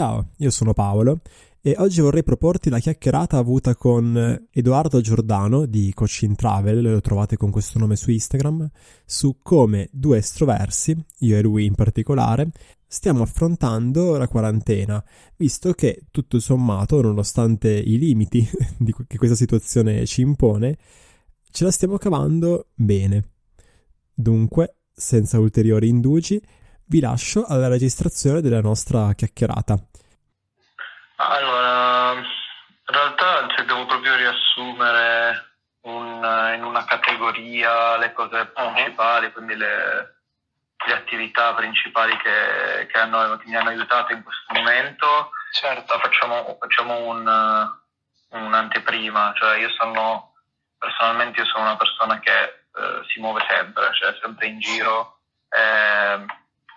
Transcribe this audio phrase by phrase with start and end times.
[0.00, 1.20] Ciao, io sono Paolo
[1.60, 7.36] e oggi vorrei proporti la chiacchierata avuta con Edoardo Giordano di Coaching Travel, lo trovate
[7.36, 8.66] con questo nome su Instagram,
[9.04, 12.50] su come due estroversi, io e lui in particolare,
[12.86, 15.04] stiamo affrontando la quarantena,
[15.36, 18.40] visto che tutto sommato, nonostante i limiti
[19.06, 20.78] che questa situazione ci impone,
[21.50, 23.32] ce la stiamo cavando bene.
[24.14, 26.40] Dunque, senza ulteriori indugi,
[26.90, 29.78] vi lascio alla registrazione della nostra chiacchierata.
[31.16, 32.24] Allora, in
[32.84, 39.32] realtà se devo proprio riassumere un, in una categoria le cose principali, uh-huh.
[39.32, 40.16] quindi le,
[40.84, 45.96] le, attività principali che, che, hanno, che, mi hanno aiutato in questo momento, certo.
[45.96, 47.70] facciamo, facciamo un,
[48.30, 50.32] un'anteprima, cioè io sono
[50.76, 55.18] personalmente io sono una persona che eh, si muove sempre, cioè sempre in giro.
[55.50, 56.24] Eh,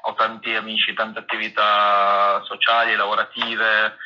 [0.05, 3.97] ho tanti amici, tante attività sociali, lavorative,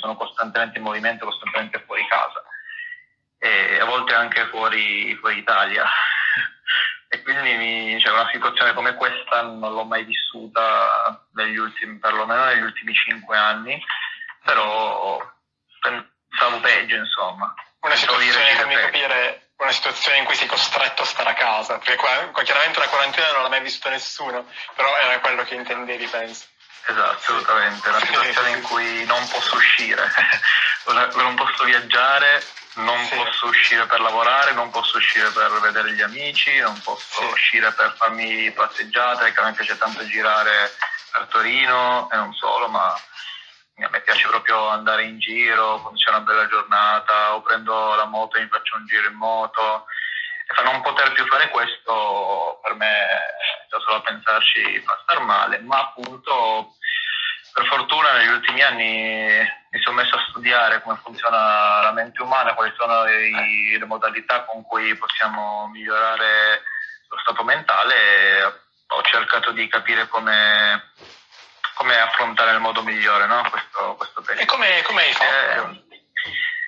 [0.00, 2.42] sono costantemente in movimento, costantemente fuori casa
[3.38, 5.84] e a volte anche fuori, fuori Italia.
[7.08, 12.44] e quindi mi, cioè, una situazione come questa non l'ho mai vissuta negli ultimi, perlomeno
[12.46, 13.82] negli ultimi cinque anni,
[14.44, 15.20] però
[15.80, 17.54] pensavo peggio, insomma.
[17.80, 21.96] Una situazione, fammi capire, una situazione in cui sei costretto a stare a casa, perché
[21.96, 26.44] qua, chiaramente una quarantena non l'ha mai vissuto nessuno, però era quello che intendevi, penso.
[26.88, 30.08] Esatto, assolutamente, una situazione in cui non posso uscire,
[31.14, 33.16] non posso viaggiare, non sì.
[33.16, 37.24] posso uscire per lavorare, non posso uscire per vedere gli amici, non posso sì.
[37.24, 40.72] uscire per farmi passeggiate, che a me piace tanto girare
[41.10, 42.94] per Torino e non solo, ma
[43.84, 48.06] a me piace proprio andare in giro quando c'è una bella giornata o prendo la
[48.06, 49.86] moto e mi faccio un giro in moto.
[50.48, 53.06] E non poter più fare questo per me
[53.68, 55.58] già solo a pensarci fa star male.
[55.58, 56.74] Ma appunto
[57.52, 59.38] per fortuna negli ultimi anni
[59.70, 64.44] mi sono messo a studiare come funziona la mente umana quali sono i, le modalità
[64.44, 66.62] con cui possiamo migliorare
[67.08, 67.94] lo stato mentale.
[67.94, 68.44] E
[68.88, 70.92] ho cercato di capire come
[71.76, 73.46] come affrontare nel modo migliore no?
[73.50, 74.42] questo, questo periodo.
[74.42, 75.70] E come, come hai fatto?
[75.70, 75.84] Eh,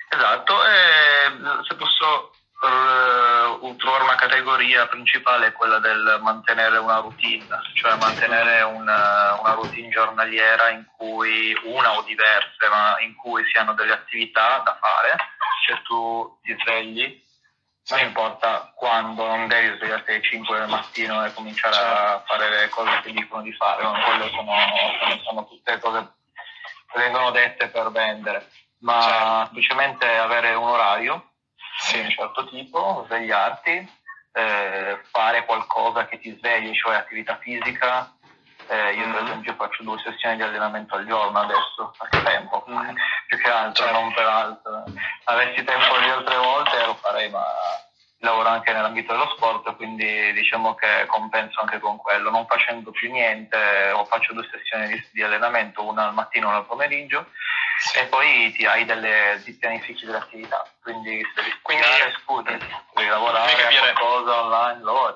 [0.09, 2.31] esatto, eh, se posso
[2.61, 9.53] uh, trovare una categoria principale è quella del mantenere una routine, cioè mantenere una, una
[9.53, 14.77] routine giornaliera in cui una o diverse, ma in cui si hanno delle attività da
[14.79, 15.15] fare,
[15.65, 17.27] cioè tu ti svegli
[17.89, 22.01] non importa quando, non devi svegliarti alle 5 del mattino e cominciare certo.
[22.01, 23.93] a fare le cose che dicono di fare, no?
[23.93, 24.55] quelle sono,
[25.23, 26.13] sono, tutte cose
[26.91, 28.47] che vengono dette per vendere,
[28.79, 29.43] ma certo.
[29.45, 31.31] semplicemente avere un orario
[31.79, 31.99] sì.
[31.99, 33.91] di un certo tipo, svegliarti,
[34.33, 38.13] eh, fare qualcosa che ti svegli, cioè attività fisica.
[38.69, 39.13] Eh, io mm-hmm.
[39.13, 42.95] per esempio faccio due sessioni di allenamento al giorno adesso, perché tempo, mm-hmm.
[43.27, 43.99] più che altro, certo.
[43.99, 44.83] non per altro.
[45.23, 47.43] Avessi tempo le altre volte lo farei, ma
[48.19, 53.11] lavoro anche nell'ambito dello sport, quindi diciamo che compenso anche con quello, non facendo più
[53.11, 57.27] niente, o faccio due sessioni di, di allenamento, una al mattino e una al pomeriggio,
[57.95, 61.85] e poi ti hai delle ti pianifici delle attività, quindi se quindi
[62.21, 62.57] studi,
[62.93, 63.93] devi lavorare capire.
[63.93, 65.15] qualcosa online, lavori.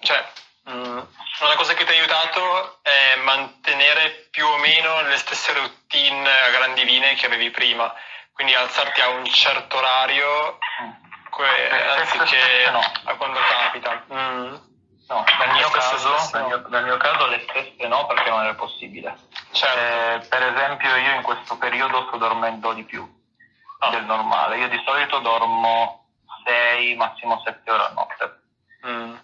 [0.00, 5.52] Cioè, mm, una cosa che ti ha aiutato è mantenere più o meno le stesse
[5.52, 7.92] routine a grandi linee che avevi prima,
[8.32, 11.04] quindi alzarti a un certo orario mm
[11.36, 12.80] comunque anziché no.
[13.04, 14.04] a quando capita.
[14.12, 14.54] Mm.
[15.08, 18.54] No, nel mio, caso, nel, mio, nel mio, caso, le stesse no perché non è
[18.56, 19.16] possibile.
[19.52, 19.78] Certo.
[19.78, 23.08] Eh, per esempio io in questo periodo sto dormendo di più
[23.78, 23.90] oh.
[23.90, 24.58] del normale.
[24.58, 26.08] Io di solito dormo
[26.44, 28.40] 6, massimo 7 ore a notte.
[28.84, 29.15] Mm.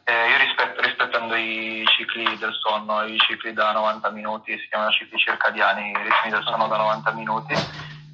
[1.32, 5.97] Eh, i cicli del sonno, i cicli da 90 minuti, si chiamano cicli circadiani, i
[5.97, 7.54] ritmi del sonno da 90 minuti,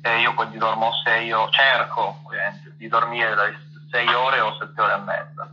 [0.03, 3.57] eh, io quindi dormo 6 ore, cerco ovviamente di dormire dai
[3.91, 5.49] 6 ore o 7 ore e mezza.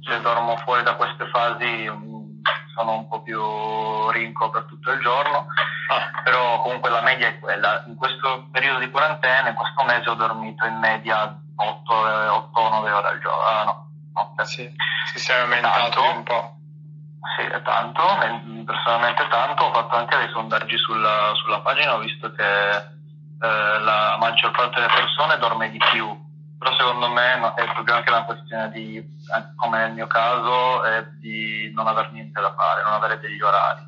[0.00, 2.42] Se dormo fuori da queste fasi mm,
[2.74, 5.46] sono un po' più rinco per tutto il giorno,
[5.90, 6.20] ah.
[6.22, 7.84] però comunque la media è quella.
[7.86, 13.20] In questo periodo di quarantena, in questo mese ho dormito in media 8-9 ore al
[13.20, 13.42] giorno.
[13.42, 14.44] Ah, no, notte.
[14.46, 14.72] Sì,
[15.14, 16.57] si è aumentato un po'.
[17.36, 18.02] Sì, è tanto,
[18.64, 19.64] personalmente tanto.
[19.64, 24.80] Ho fatto anche dei sondaggi sulla, sulla pagina, ho visto che eh, la maggior parte
[24.80, 26.26] delle persone dorme di più
[26.58, 31.04] però secondo me è proprio anche una questione di, eh, come nel mio caso, è
[31.20, 33.86] di non aver niente da fare, non avere degli orari.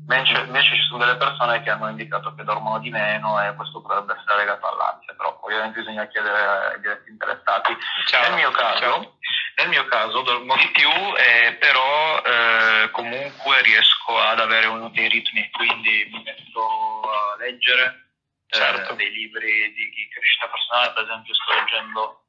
[0.00, 3.80] Invece, invece, ci sono delle persone che hanno indicato che dormono di meno e questo
[3.80, 7.76] potrebbe essere legato all'ansia, però ovviamente bisogna chiedere ai diretti interessati.
[8.06, 9.16] Ciao, nel, mio caso,
[9.60, 15.06] Nel mio caso dormo di più, eh, però eh, comunque riesco ad avere uno dei
[15.06, 18.12] ritmi, quindi mi metto a leggere
[18.48, 18.94] eh, certo.
[18.94, 22.24] dei libri di, di crescita personale, per esempio sto leggendo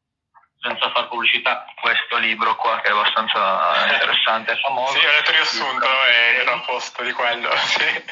[0.60, 5.00] senza far pubblicità, questo libro qua che è abbastanza interessante e famoso.
[5.00, 7.50] Sì, ho letto riassunto e ero a posto di quello.
[7.64, 8.04] Sì.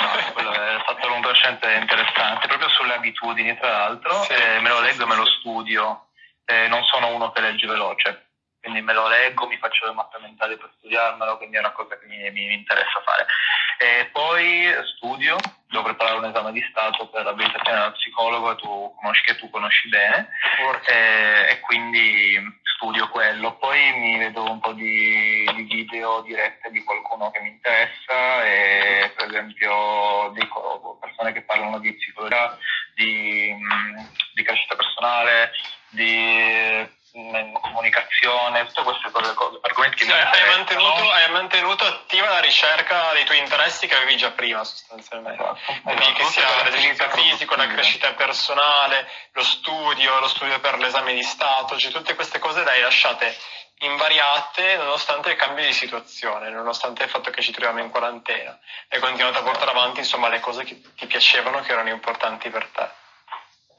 [0.00, 4.78] No, quello è fatto un recente interessante, proprio sulle abitudini tra l'altro, sì, me lo
[4.78, 6.10] leggo e me lo studio,
[6.44, 8.29] eh, non sono uno che legge veloce,
[8.60, 11.98] quindi me lo leggo, mi faccio le mappe mentali per studiarmelo, quindi è una cosa
[11.98, 13.26] che mi, mi, interessa fare.
[13.78, 15.36] E poi studio,
[15.66, 19.88] devo preparare un esame di Stato per l'abilitazione da psicologo tu conosci, che tu conosci
[19.88, 20.28] bene
[20.86, 22.38] e, e, quindi
[22.74, 23.56] studio quello.
[23.56, 28.99] Poi mi vedo un po' di, di, video dirette di qualcuno che mi interessa e
[38.82, 43.38] tutte queste cose, argomenti che sì, hai, mantenuto, hai mantenuto attiva la ricerca dei tuoi
[43.38, 45.42] interessi che avevi già prima sostanzialmente.
[45.42, 46.18] Esatto, Quindi esatto.
[46.18, 51.78] che sia l'esercizio fisico, la crescita personale, lo studio, lo studio per l'esame di Stato,
[51.78, 53.36] cioè tutte queste cose le hai lasciate
[53.82, 58.58] invariate nonostante il cambio di situazione, nonostante il fatto che ci troviamo in quarantena.
[58.88, 62.68] Hai continuato a portare avanti insomma le cose che ti piacevano, che erano importanti per
[62.72, 62.89] te.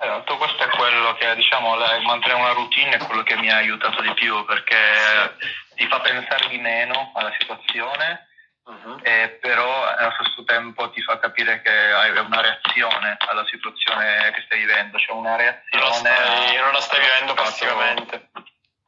[0.03, 4.01] Esatto, questo è quello che diciamo, mantenere una routine è quello che mi ha aiutato
[4.01, 5.35] di più perché
[5.75, 8.27] ti fa pensare di meno alla situazione,
[8.63, 8.99] uh-huh.
[9.03, 14.41] eh, però allo stesso tempo ti fa capire che hai una reazione alla situazione che
[14.45, 15.83] stai vivendo, cioè una reazione.
[15.83, 18.29] Non la stai, non la stai vivendo passivamente.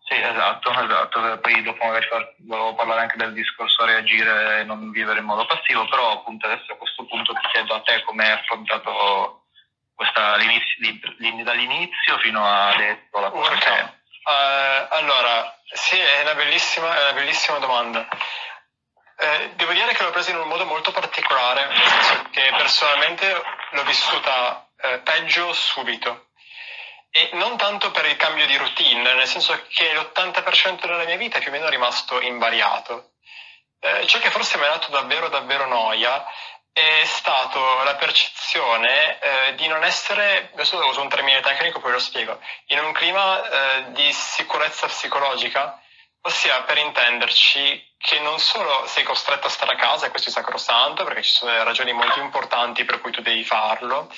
[0.06, 1.40] Sì, esatto, esatto.
[1.40, 2.08] Poi dopo magari
[2.40, 6.74] volevo parlare anche del discorso reagire e non vivere in modo passivo, però appunto adesso
[6.74, 9.43] a questo punto ti chiedo a te come hai affrontato
[9.96, 10.38] questa,
[11.44, 13.82] dall'inizio fino a adesso la okay.
[13.82, 18.08] uh, allora, sì, è una bellissima, è una bellissima domanda.
[19.16, 23.44] Eh, devo dire che l'ho presa in un modo molto particolare, nel senso che personalmente
[23.72, 26.30] l'ho vissuta eh, peggio subito.
[27.10, 31.38] E non tanto per il cambio di routine, nel senso che l'80% della mia vita
[31.38, 33.12] è più o meno rimasto invariato.
[33.80, 36.26] Eh, ciò che forse mi ha dato davvero, davvero noia
[36.74, 42.00] è stato la percezione eh, di non essere, adesso uso un termine tecnico poi lo
[42.00, 45.80] spiego, in un clima eh, di sicurezza psicologica,
[46.22, 51.04] ossia per intenderci che non solo sei costretto a stare a casa, questo è sacrosanto
[51.04, 54.12] perché ci sono delle ragioni molto importanti per cui tu devi farlo,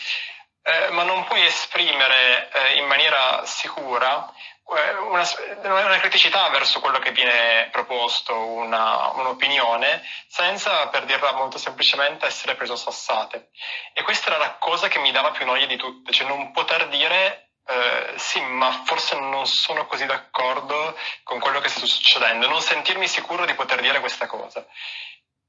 [0.64, 4.32] eh, ma non puoi esprimere eh, in maniera sicura
[4.66, 5.24] una,
[5.62, 12.56] una, criticità verso quello che viene proposto, una, un'opinione, senza, per dirla molto semplicemente, essere
[12.56, 13.50] preso sassate.
[13.94, 16.88] E questa era la cosa che mi dava più noia di tutte, cioè non poter
[16.88, 22.62] dire eh, sì, ma forse non sono così d'accordo con quello che sta succedendo, non
[22.62, 24.66] sentirmi sicuro di poter dire questa cosa.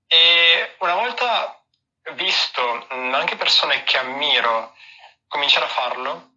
[0.07, 1.61] E una volta
[2.13, 4.75] visto anche persone che ammiro
[5.27, 6.36] cominciare a farlo,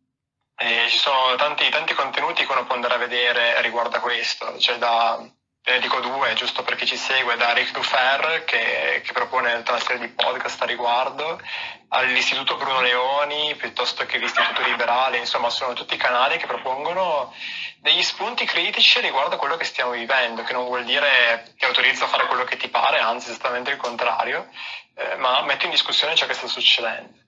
[0.62, 4.60] e ci sono tanti, tanti, contenuti che uno può andare a vedere riguardo a questo,
[4.60, 5.18] cioè da,
[5.64, 9.72] ne dico due, giusto per chi ci segue, da Rick Dufer che, che propone tutta
[9.72, 11.40] una serie di podcast a riguardo,
[11.88, 17.34] all'Istituto Bruno Leoni, piuttosto che l'Istituto Liberale, insomma sono tutti canali che propongono
[17.80, 22.04] degli spunti critici riguardo a quello che stiamo vivendo, che non vuol dire che autorizzo
[22.04, 24.50] a fare quello che ti pare, anzi esattamente il contrario,
[24.96, 27.28] eh, ma metto in discussione ciò che sta succedendo.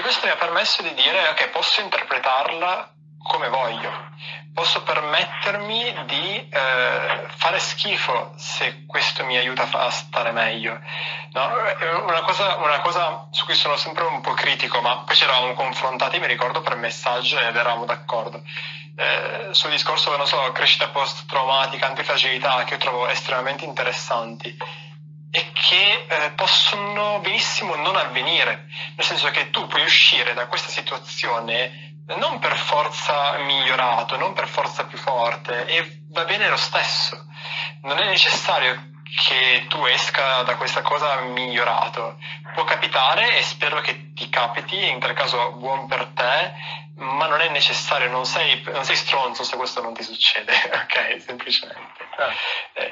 [0.00, 2.90] E questo mi ha permesso di dire, ok, posso interpretarla
[3.22, 3.92] come voglio,
[4.54, 10.80] posso permettermi di eh, fare schifo se questo mi aiuta a stare meglio.
[11.32, 11.52] No?
[12.06, 15.52] Una, cosa, una, cosa, su cui sono sempre un po' critico, ma poi ci eravamo
[15.52, 18.42] confrontati, mi ricordo, per messaggio ed eravamo d'accordo.
[18.96, 24.56] Eh, sul discorso, non so, crescita post-traumatica, antifragilità, che io trovo estremamente interessanti
[25.30, 30.68] e che eh, possono benissimo non avvenire, nel senso che tu puoi uscire da questa
[30.68, 37.24] situazione non per forza migliorato, non per forza più forte e va bene lo stesso.
[37.82, 42.18] Non è necessario che tu esca da questa cosa migliorato.
[42.54, 46.52] Può capitare e spero che ti capiti, in tal caso buon per te,
[46.96, 51.22] ma non è necessario, non sei, non sei stronzo se questo non ti succede, ok?
[51.24, 52.08] Semplicemente.
[52.74, 52.89] Eh,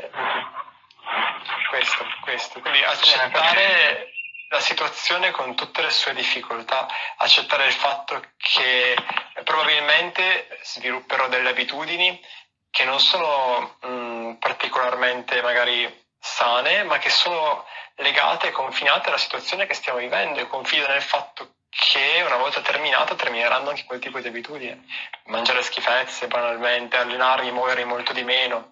[1.78, 2.60] questo, questo.
[2.60, 4.12] Quindi accettare
[4.50, 8.96] la situazione con tutte le sue difficoltà, accettare il fatto che
[9.44, 12.20] probabilmente svilupperò delle abitudini
[12.70, 17.64] che non sono mh, particolarmente magari sane, ma che sono
[17.96, 22.60] legate e confinate alla situazione che stiamo vivendo e confido nel fatto che una volta
[22.60, 24.86] terminato termineranno anche quel tipo di abitudini.
[25.26, 28.70] Mangiare schifezze banalmente, allenarmi, muovermi molto di meno.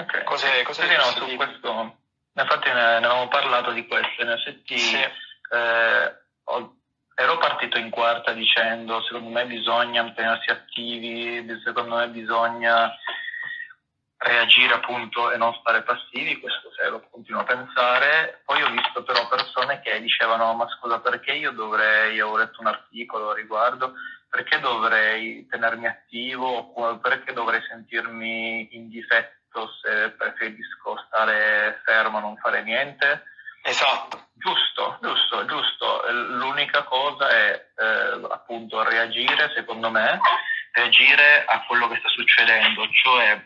[0.00, 0.24] Okay.
[0.24, 1.96] Cose, cose sì, no, su questo,
[2.32, 4.96] infatti ne, ne, avevamo parlato di questo, in effetti sì.
[4.96, 6.14] eh,
[6.44, 6.74] ho,
[7.14, 12.90] ero partito in quarta dicendo secondo me bisogna tenersi attivi, secondo me bisogna
[14.16, 18.40] reagire appunto e non stare passivi, questo se lo continuo a pensare.
[18.46, 22.68] Poi ho visto però persone che dicevano ma scusa perché io dovrei, ho letto un
[22.68, 23.92] articolo a riguardo,
[24.30, 29.39] perché dovrei tenermi attivo oppure perché dovrei sentirmi in difetto
[29.82, 33.24] se preferisco stare fermo, non fare niente.
[33.62, 34.28] Esatto.
[34.34, 36.10] Giusto, giusto, giusto.
[36.10, 40.18] L'unica cosa è eh, appunto reagire, secondo me,
[40.72, 43.38] reagire a quello che sta succedendo, cioè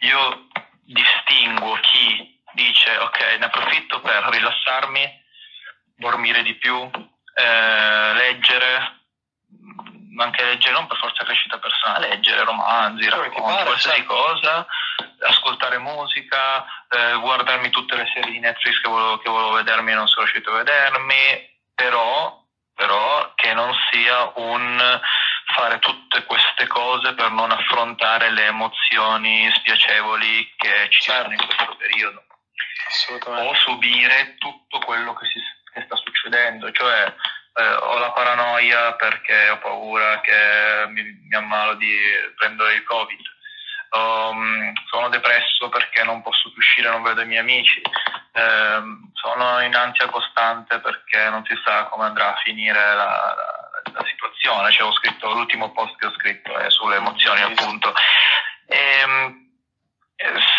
[0.00, 0.48] io
[0.84, 5.24] distinguo chi dice ok, ne approfitto per rilassarmi,
[5.96, 9.00] dormire di più, eh, leggere,
[10.22, 14.14] anche leggere non per forza crescita personale, leggere romanzi, racconti, qualsiasi certo.
[14.14, 14.66] cosa,
[15.20, 19.94] ascoltare musica, eh, guardarmi tutte le serie di Netflix che volevo, che volevo vedermi e
[19.94, 22.42] non sono riuscito a vedermi, però,
[22.74, 25.00] però che non sia un
[25.54, 31.76] fare tutte queste cose per non affrontare le emozioni spiacevoli che ci sono in questo
[31.76, 32.24] periodo.
[33.48, 35.40] O subire tutto quello che, si,
[35.72, 37.12] che sta succedendo, cioè
[37.56, 41.96] eh, ho la paranoia perché ho paura che mi, mi ammalo di
[42.36, 43.34] prendere il Covid.
[43.88, 47.80] Um, sono depresso perché non posso più uscire, non vedo i miei amici,
[48.32, 53.66] um, sono in ansia costante perché non si sa come andrà a finire la, la
[53.92, 57.92] la situazione, cioè, ho scritto, l'ultimo post che ho scritto è sulle emozioni appunto.
[58.66, 59.48] E, ehm,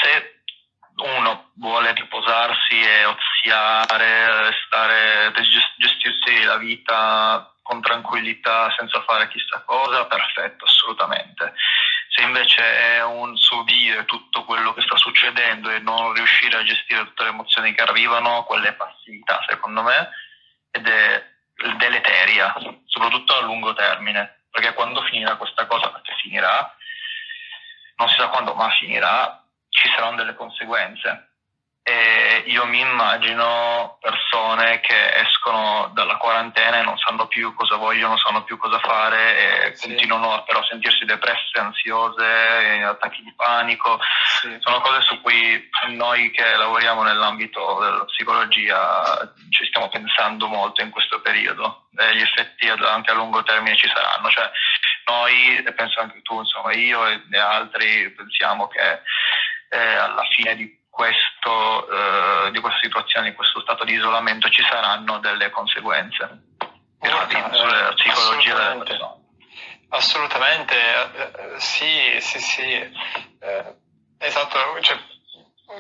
[0.04, 0.37] se
[0.98, 5.32] uno vuole riposarsi e oziare, stare,
[5.78, 11.54] gestirsi la vita con tranquillità senza fare chissà cosa, perfetto, assolutamente.
[12.10, 17.04] Se invece è un subire tutto quello che sta succedendo e non riuscire a gestire
[17.04, 20.10] tutte le emozioni che arrivano, quella è passività secondo me
[20.72, 21.24] ed è
[21.78, 26.76] deleteria, soprattutto a lungo termine, perché quando finirà questa cosa, perché finirà,
[27.98, 29.44] non si sa quando, ma finirà,
[29.78, 31.30] ci saranno delle conseguenze.
[31.88, 38.10] E io mi immagino persone che escono dalla quarantena e non sanno più cosa vogliono,
[38.10, 39.88] non sanno più cosa fare e sì.
[39.88, 44.02] continuano però a sentirsi depresse, ansiose, attacchi di panico.
[44.42, 44.58] Sì.
[44.60, 50.90] Sono cose su cui noi che lavoriamo nell'ambito della psicologia ci stiamo pensando molto in
[50.90, 54.30] questo periodo e gli effetti anche a lungo termine ci saranno.
[54.30, 54.52] Cioè,
[55.06, 59.04] noi, e penso anche tu, insomma, io e altri pensiamo che
[59.70, 64.64] eh, alla fine di questo, eh, di questa situazione, di questo stato di isolamento ci
[64.64, 66.42] saranno delle conseguenze
[67.02, 67.10] eh,
[67.52, 69.26] sulla psicologia delle persone.
[69.90, 73.76] Assolutamente, eh, sì, sì, sì, eh,
[74.18, 74.98] esatto, cioè,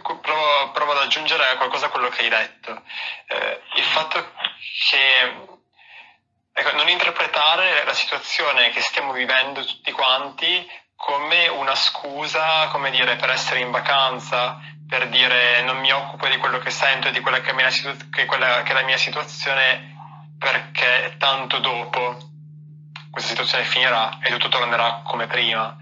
[0.04, 2.84] provo, provo, ad aggiungere qualcosa a quello che hai detto.
[3.28, 4.34] Eh, il fatto
[4.90, 5.58] che
[6.54, 13.16] ecco, non interpretare la situazione che stiamo vivendo tutti quanti come una scusa, come dire,
[13.16, 17.22] per essere in vacanza, per dire non mi occupo di quello che sento e di
[17.22, 19.96] quella che, situ- che, quella, che è la mia situazione
[20.38, 22.18] perché tanto dopo
[23.12, 25.76] questa situazione finirà e tutto tornerà come prima.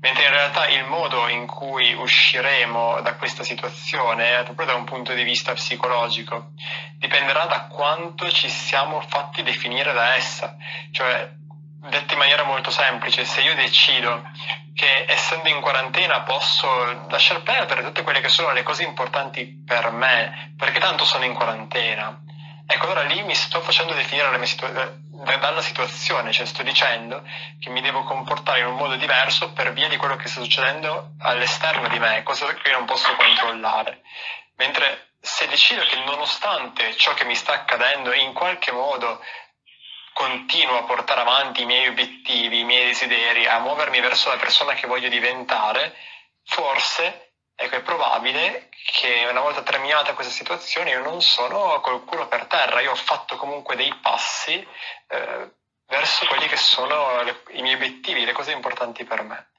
[0.00, 5.12] Mentre in realtà il modo in cui usciremo da questa situazione, proprio da un punto
[5.12, 6.50] di vista psicologico,
[6.96, 10.56] dipenderà da quanto ci siamo fatti definire da essa.
[10.90, 11.36] Cioè,
[11.88, 14.22] detto in maniera molto semplice, se io decido
[14.74, 19.90] che essendo in quarantena posso lasciar perdere tutte quelle che sono le cose importanti per
[19.90, 22.20] me, perché tanto sono in quarantena,
[22.66, 25.00] ecco allora lì mi sto facendo definire la mia situa-
[25.38, 27.22] dalla situazione, cioè sto dicendo
[27.60, 31.12] che mi devo comportare in un modo diverso per via di quello che sta succedendo
[31.20, 34.02] all'esterno di me, cosa che io non posso controllare.
[34.56, 39.20] Mentre se decido che nonostante ciò che mi sta accadendo in qualche modo
[40.12, 44.74] continuo a portare avanti i miei obiettivi, i miei desideri, a muovermi verso la persona
[44.74, 45.96] che voglio diventare,
[46.44, 52.26] forse ecco, è probabile che una volta terminata questa situazione io non sono col culo
[52.26, 54.66] per terra, io ho fatto comunque dei passi
[55.08, 55.50] eh,
[55.86, 59.50] verso quelli che sono le, i miei obiettivi, le cose importanti per me.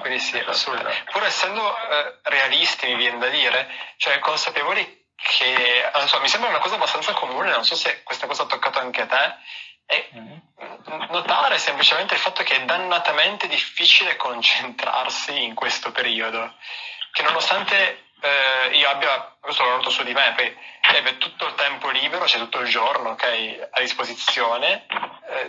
[0.00, 0.98] Quindi sì, esatto, assolutamente.
[0.98, 1.12] Esatto.
[1.12, 6.58] Pur essendo eh, realisti, mi viene da dire, cioè consapevoli che so, mi sembra una
[6.58, 9.36] cosa abbastanza comune, non so se questa cosa ha toccato anche a te,
[9.84, 11.10] è mm-hmm.
[11.10, 16.54] notare semplicemente il fatto che è dannatamente difficile concentrarsi in questo periodo,
[17.10, 20.56] che nonostante eh, io abbia, questo l'ho notato su di me, poi
[20.94, 24.86] ebbe tutto il tempo libero, c'è tutto il giorno ok, a disposizione,
[25.30, 25.46] eh,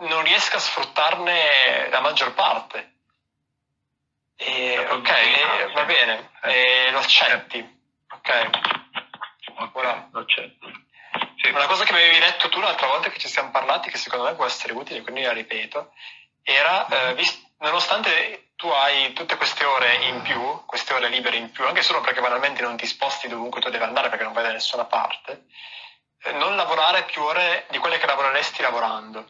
[0.00, 2.97] non riesco a sfruttarne la maggior parte.
[5.88, 7.58] Bene, e lo accetti.
[8.10, 10.06] Ok, voilà.
[10.12, 10.66] lo accetti.
[11.36, 11.48] Sì.
[11.48, 14.26] Una cosa che mi avevi detto tu l'altra volta che ci siamo parlati, che secondo
[14.26, 15.94] me può essere utile, quindi la ripeto,
[16.42, 21.50] era, eh, vist- nonostante tu hai tutte queste ore in più, queste ore libere in
[21.52, 24.42] più, anche solo perché banalmente non ti sposti dovunque tu devi andare perché non vai
[24.42, 25.46] da nessuna parte,
[26.24, 29.26] eh, non lavorare più ore di quelle che lavoreresti lavorando.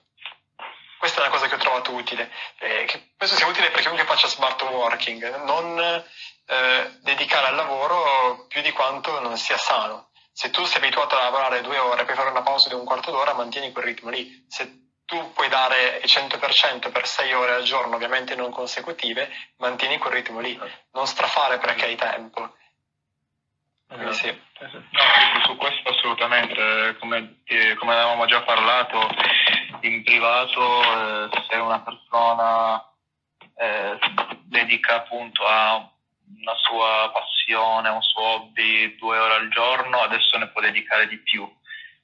[0.98, 2.28] Questa è una cosa che ho trovato utile.
[2.58, 6.04] Eh, che questo sia utile per chiunque faccia smart working, non
[6.50, 10.08] eh, dedicare al lavoro più di quanto non sia sano.
[10.32, 13.10] Se tu sei abituato a lavorare due ore, puoi fare una pausa di un quarto
[13.10, 14.46] d'ora, mantieni quel ritmo lì.
[14.48, 19.98] Se tu puoi dare il 100% per 6 ore al giorno, ovviamente non consecutive, mantieni
[19.98, 20.58] quel ritmo lì,
[20.92, 22.54] non strafare perché hai tempo.
[23.90, 24.12] Esatto.
[24.12, 24.40] Sì.
[24.60, 27.42] No, su questo assolutamente, come,
[27.78, 29.00] come, avevamo già parlato
[29.80, 32.86] in privato, eh, se una persona
[33.56, 33.98] eh,
[34.44, 35.90] dedica appunto a
[36.40, 41.18] una sua passione, un suo hobby due ore al giorno, adesso ne può dedicare di
[41.18, 41.48] più.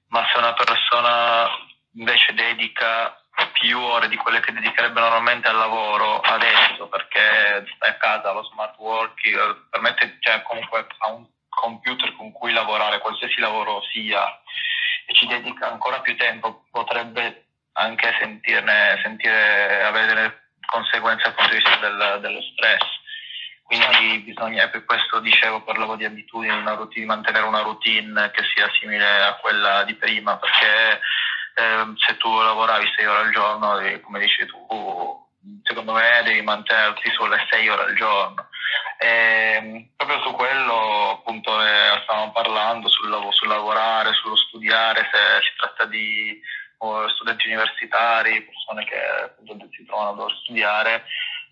[0.09, 1.49] Ma se una persona
[1.95, 3.19] invece dedica
[3.53, 8.45] più ore di quelle che dedicherebbe normalmente al lavoro adesso perché stai a casa, lo
[8.45, 14.25] smart working eh, permette cioè, comunque a un computer con cui lavorare, qualsiasi lavoro sia,
[15.07, 21.57] e ci dedica ancora più tempo, potrebbe anche sentirne, sentire, avere conseguenze dal punto di
[21.57, 23.03] vista del, dello stress.
[23.65, 28.71] Quindi bisogna, e per questo dicevo, parlavo di abitudini, routine, mantenere una routine che sia
[28.79, 31.01] simile a quella di prima, perché
[31.55, 35.27] eh, se tu lavoravi 6 ore al giorno, come dici tu,
[35.63, 38.49] secondo me devi mantenerti sulle 6 ore al giorno.
[38.99, 39.09] E,
[39.57, 45.51] ehm, proprio su quello appunto eh, stavamo parlando, sul, sul, lavorare, sullo studiare, se si
[45.57, 46.41] tratta di
[46.79, 51.05] uh, studenti universitari, persone che appunto si trovano a dover studiare,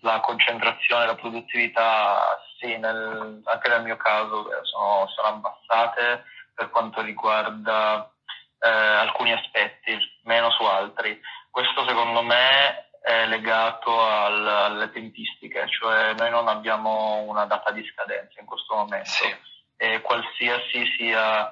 [0.03, 6.69] la concentrazione, la produttività, sì, nel, anche nel mio caso eh, sono, sono abbassate per
[6.69, 8.11] quanto riguarda
[8.59, 11.19] eh, alcuni aspetti, meno su altri.
[11.49, 17.83] Questo secondo me è legato al, alle tempistiche, cioè noi non abbiamo una data di
[17.85, 19.35] scadenza in questo momento sì.
[19.77, 21.51] e qualsiasi sia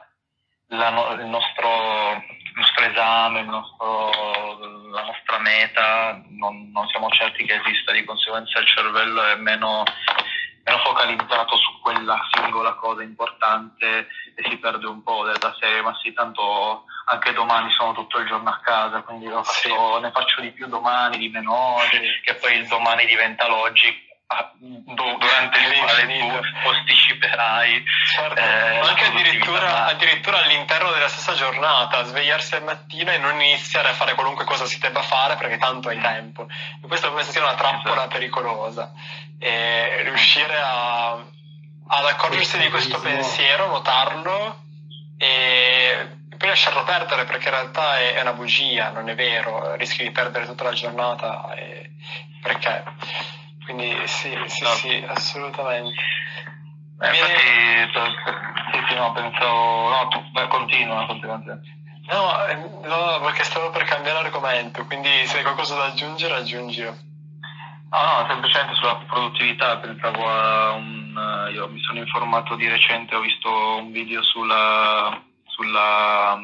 [0.67, 7.45] la, il, nostro, il, nostro, esame, il nostro, la nostra meta, non, non, siamo certi
[7.45, 9.83] che esista, di conseguenza il cervello è meno
[10.63, 15.97] meno focalizzato su quella singola cosa importante e si perde un po' della serie, ma
[16.01, 20.01] sì, tanto anche domani sono tutto il giorno a casa, quindi faccio, sì.
[20.01, 24.09] ne faccio di più domani, di meno oggi, che poi il domani diventa l'oggi
[24.59, 28.39] durante il quale tu posticiperai certo.
[28.39, 33.93] eh, anche addirittura, addirittura, all'interno della stessa giornata svegliarsi al mattino e non iniziare a
[33.93, 36.47] fare qualunque cosa si debba fare perché tanto hai tempo.
[36.83, 38.17] E questa come se sia una trappola esatto.
[38.17, 38.91] pericolosa.
[39.39, 44.63] E riuscire a, ad accorgersi di questo pensiero notarlo
[45.17, 50.03] e poi lasciarlo perdere perché in realtà è, è una bugia, non è vero, rischi
[50.03, 51.91] di perdere tutta la giornata e,
[52.41, 52.83] perché
[53.73, 54.69] quindi sì, sì, no.
[54.69, 56.01] sì, assolutamente.
[56.99, 57.07] Eh.
[57.07, 57.41] Infatti,
[58.71, 59.45] sì, sì, no, penso...
[59.45, 61.37] No, tu, beh, continua, continua.
[61.37, 66.95] No, eh, no, perché stavo per cambiare argomento, quindi se hai qualcosa da aggiungere, aggiungilo.
[67.89, 71.49] No, no, semplicemente sulla produttività, pensavo a un...
[71.53, 75.21] Io mi sono informato di recente, ho visto un video sulla...
[75.45, 76.39] sulla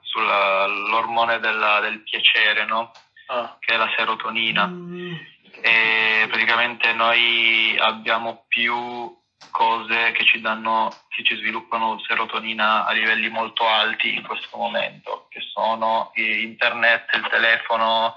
[0.00, 2.90] sull'ormone della, del piacere, no?
[3.28, 3.56] Ah.
[3.60, 4.66] Che è la serotonina.
[4.66, 5.14] Mm
[5.60, 9.16] e praticamente noi abbiamo più
[9.50, 15.26] cose che ci danno, che ci sviluppano serotonina a livelli molto alti in questo momento,
[15.30, 18.14] che sono internet, il telefono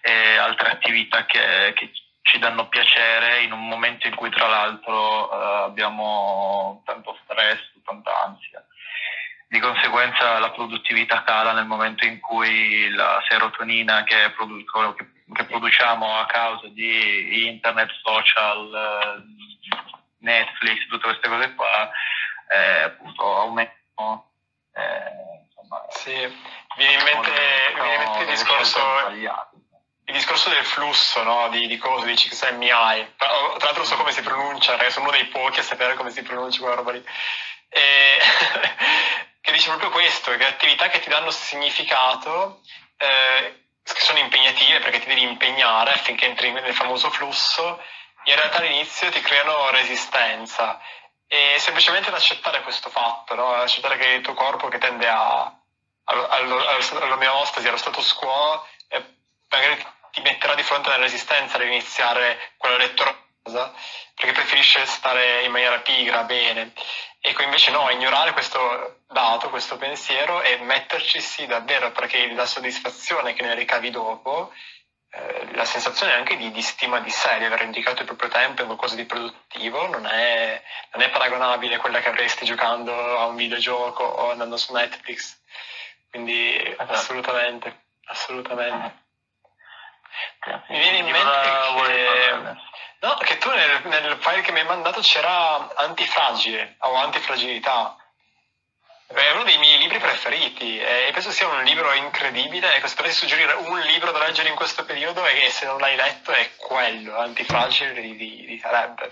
[0.00, 1.90] e altre attività che, che
[2.22, 8.10] ci danno piacere in un momento in cui tra l'altro eh, abbiamo tanto stress, tanta
[8.24, 8.64] ansia.
[9.48, 15.44] Di conseguenza la produttività cala nel momento in cui la serotonina che, produ- che che
[15.44, 19.24] produciamo a causa di internet, social,
[20.18, 21.90] Netflix, tutte queste cose qua,
[22.48, 24.30] eh, appunto aumentano.
[24.72, 26.12] Eh, insomma, sì,
[26.76, 27.30] viene in mente,
[27.74, 28.80] viene in mente il discorso
[30.08, 31.48] il discorso del flusso no?
[31.48, 32.68] di, di cose, di XMI.
[33.16, 36.22] Tra, tra l'altro so come si pronuncia, sono uno dei pochi a sapere come si
[36.22, 37.04] pronuncia quella roba lì.
[37.68, 38.18] E,
[39.46, 42.62] che dice proprio questo, che attività che ti danno significato
[42.96, 47.80] eh, che sono impegnative perché ti devi impegnare affinché entri nel famoso flusso
[48.24, 50.80] in realtà all'inizio ti creano resistenza
[51.28, 53.54] e semplicemente ad accettare questo fatto, no?
[53.54, 55.56] accettare che il tuo corpo che tende a,
[56.06, 59.14] all'omeostasi, allo status quo, eh,
[59.48, 63.16] magari ti metterà di fronte alla resistenza ad iniziare quella lettura
[63.50, 66.72] perché preferisce stare in maniera pigra, bene.
[67.20, 73.34] E invece no, ignorare questo dato, questo pensiero e metterci sì davvero perché la soddisfazione
[73.34, 74.52] che ne ricavi dopo
[75.16, 78.60] eh, la sensazione anche di, di, stima di sé, di aver indicato il proprio tempo
[78.60, 83.24] in qualcosa di produttivo, non è, non è, paragonabile a quella che avresti giocando a
[83.26, 85.40] un videogioco o andando su Netflix.
[86.10, 86.92] Quindi esatto.
[86.92, 89.04] assolutamente, assolutamente.
[90.68, 91.48] Mi viene in mente
[91.86, 92.56] che,
[93.00, 97.96] no, che tu nel, nel, file che mi hai mandato c'era antifragile o antifragilità.
[99.08, 102.74] È uno dei miei libri preferiti e penso sia un libro incredibile.
[102.74, 105.94] Ecco, se dovessi suggerire un libro da leggere in questo periodo e se non l'hai
[105.94, 109.08] letto è quello, Antifragile di, di, di Taleb.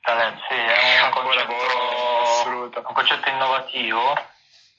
[0.00, 2.82] Taleb, sì, è un concetto, assoluto.
[2.86, 4.26] un concetto innovativo,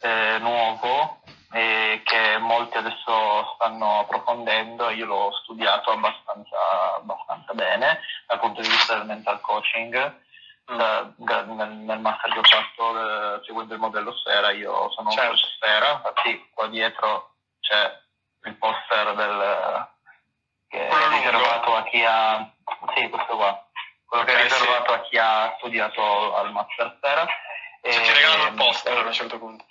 [0.01, 4.89] eh, nuovo, e che molti adesso stanno approfondendo.
[4.89, 10.23] Io l'ho studiato abbastanza, abbastanza bene dal punto di vista del mental coaching
[10.71, 10.79] Mm.
[11.17, 15.31] nel, nel, master che ho fatto eh, seguendo il modello Sfera, io sono certo.
[15.31, 18.01] un Sfera, infatti qua dietro c'è
[18.45, 19.87] il poster del,
[20.67, 22.51] che quello è riservato a chi ha,
[22.95, 23.63] sì questo qua,
[24.07, 24.97] quello che è riservato sì.
[24.97, 27.27] a chi ha studiato al master Sfera.
[27.81, 29.65] E, cioè, ti regalano il poster a un certo punto.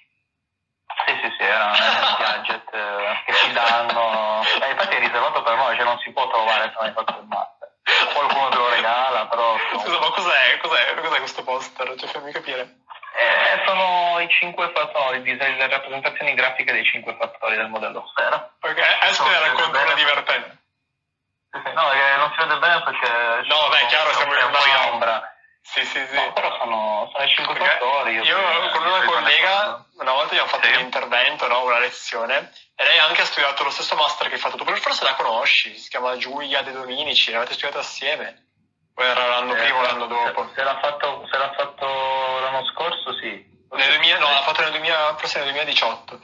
[1.06, 5.56] Sì, sì, sì, erano un gadget eh, che ci danno, eh, infatti è riservato per
[5.56, 7.64] noi, cioè non si può trovare se non hai fatto il master
[8.12, 9.56] qualcuno te lo regala, però...
[9.72, 11.94] Scusa, ma cos'è, cos'è, cos'è questo poster?
[11.96, 12.82] Cioè, fammi capire.
[13.14, 18.50] Eh, sono i cinque fattori, le rappresentazioni grafiche dei cinque fattori del modello sfera.
[18.60, 20.58] Ok, adesso ne racconto una divertente.
[21.74, 21.82] No,
[22.16, 23.08] non si vede bene perché...
[23.46, 24.92] No, beh, chiaro, siamo in una...
[24.92, 25.33] ombra.
[25.66, 26.14] Sì, sì, sì.
[26.14, 28.12] No, però sono, sono i fattori.
[28.12, 30.74] Io, io con una collega, una volta abbiamo fatto sì.
[30.74, 31.64] un intervento, no?
[31.64, 35.04] una lezione, e lei anche ha studiato lo stesso master che hai fatto tu, forse
[35.04, 38.42] la conosci, si chiama Giulia De Dominici, l'avete studiato assieme.
[38.94, 40.50] O era l'anno eh, prima o l'anno dopo?
[40.54, 41.86] Se l'ha, fatto, se l'ha fatto
[42.40, 43.52] l'anno scorso, sì.
[43.70, 46.20] Nel 2000, no, l'ha fatto nel 2000, forse nel 2018.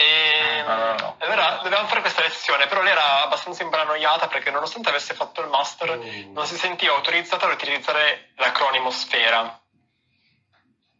[0.00, 1.16] E no, no, no.
[1.18, 5.48] allora dovevamo fare questa lezione, però lei era abbastanza imparanoiata perché nonostante avesse fatto il
[5.48, 6.32] master mm.
[6.32, 9.60] non si sentiva autorizzata ad utilizzare l'acronimo Sfera.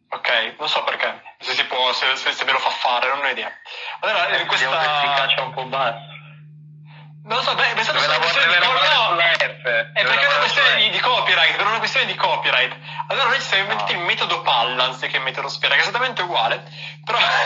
[0.09, 3.23] Ok, non so perché, se si può, se, se, se ve lo fa fare, non
[3.23, 3.49] ho idea.
[4.01, 4.67] Allora, in questa...
[4.67, 6.17] un'efficacia un po' bassa.
[7.29, 9.43] Non lo so, beh, pensate solo questione di copyright.
[9.93, 12.75] È perché è una questione di, di, copyright, per una questione di copyright.
[13.07, 13.99] Allora noi ci siamo inventati no.
[13.99, 16.63] il metodo palla anziché il metodo sfera, che è esattamente uguale,
[17.05, 17.19] però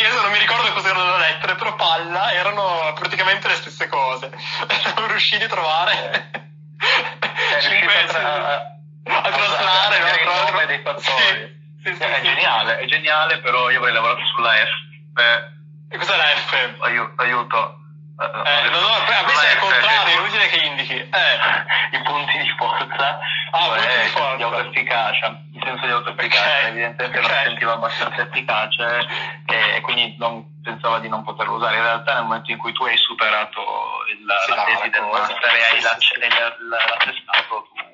[0.00, 4.30] adesso non mi ricordo cosa erano le lettere, però palla erano praticamente le stesse cose.
[4.82, 6.52] Siamo riusciti a trovare
[7.56, 9.20] è 5 a, tra...
[9.22, 11.62] a traslare no, nome dei fattori.
[11.82, 15.20] Sì, sì, sì, è geniale, è geniale, però io avrei lavorato sulla F.
[15.90, 16.74] E cos'è la F?
[16.80, 17.22] Aiuto.
[17.22, 17.83] aiuto.
[18.16, 20.94] Eh, no, no, a me è il contrario, è inutile che indichi.
[20.94, 21.36] Eh.
[21.98, 23.18] I punti di forza,
[23.50, 24.36] ah, punti di, forza.
[24.36, 26.68] di autoefficacia, il senso di autoefficacia, okay.
[26.68, 27.28] evidentemente okay.
[27.28, 29.06] non si sentiva abbastanza efficace
[29.46, 31.76] e quindi non, pensava di non poterlo usare.
[31.76, 33.60] In realtà nel momento in cui tu hai superato
[34.10, 37.93] il, sì, la tesi del master e hai l'attestato, tu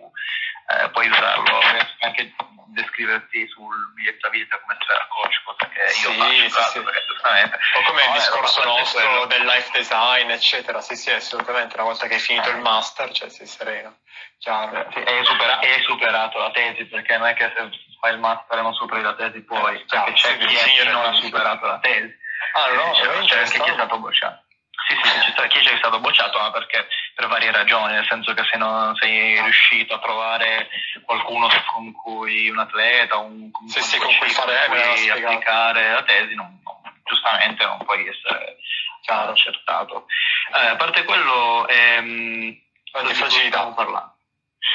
[0.78, 1.60] eh, puoi usarlo
[2.00, 2.34] anche
[2.72, 6.82] descriverti sul biglietto a visita come sfera coach, cosa che io sì, faccio, sì, sì.
[6.82, 7.58] perché giustamente...
[7.74, 9.26] O come no, il discorso nostro quello.
[9.26, 13.28] del life design, eccetera, sì sì, assolutamente, una volta che hai finito il master, cioè
[13.28, 13.98] sei sereno,
[14.38, 14.86] chiaro.
[14.92, 18.18] Sì, hai supera- e hai superato la tesi, perché non è che se fai il
[18.18, 21.66] master e non superi la tesi poi, eh, perché c'è chi, chi non ha superato
[21.66, 22.18] la tesi.
[22.54, 24.44] Ah no, c'è, c'è anche chi è stato bocciato.
[24.88, 28.32] Sì, sì, ci sta chi è stato bocciato, ma perché per varie ragioni, nel senso
[28.34, 30.68] che se non sei riuscito a trovare
[31.04, 36.02] qualcuno con cui un atleta, un, sì, sì, con cui, fare, con cui applicare la
[36.02, 38.56] tesi, non, non, giustamente non puoi essere
[39.02, 40.06] chiaro, accertato.
[40.54, 42.56] Eh, a parte quello, ehm,
[42.92, 43.66] antifragilità.
[43.66, 44.14] parlando.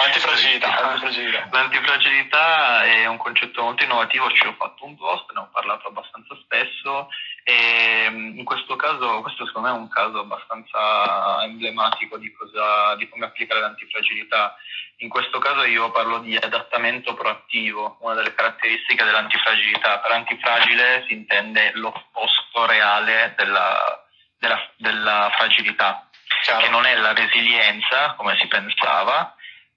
[0.02, 1.48] Antifragilità, antifragilità.
[1.52, 6.36] L'antifragilità è un concetto molto innovativo, ci ho fatto un post, ne ho parlato abbastanza
[6.44, 7.10] spesso
[7.44, 12.96] e mm, in questo caso, questo secondo me è un caso abbastanza emblematico di, cosa,
[12.96, 14.56] di come applicare l'antifragilità.
[14.98, 20.00] In questo caso io parlo di adattamento proattivo, una delle caratteristiche dell'antifragilità.
[20.00, 24.04] Per antifragile si intende l'opposto reale della,
[24.40, 26.10] della, della fragilità,
[26.44, 26.60] Ciao.
[26.60, 29.35] che non è la resilienza come si pensava,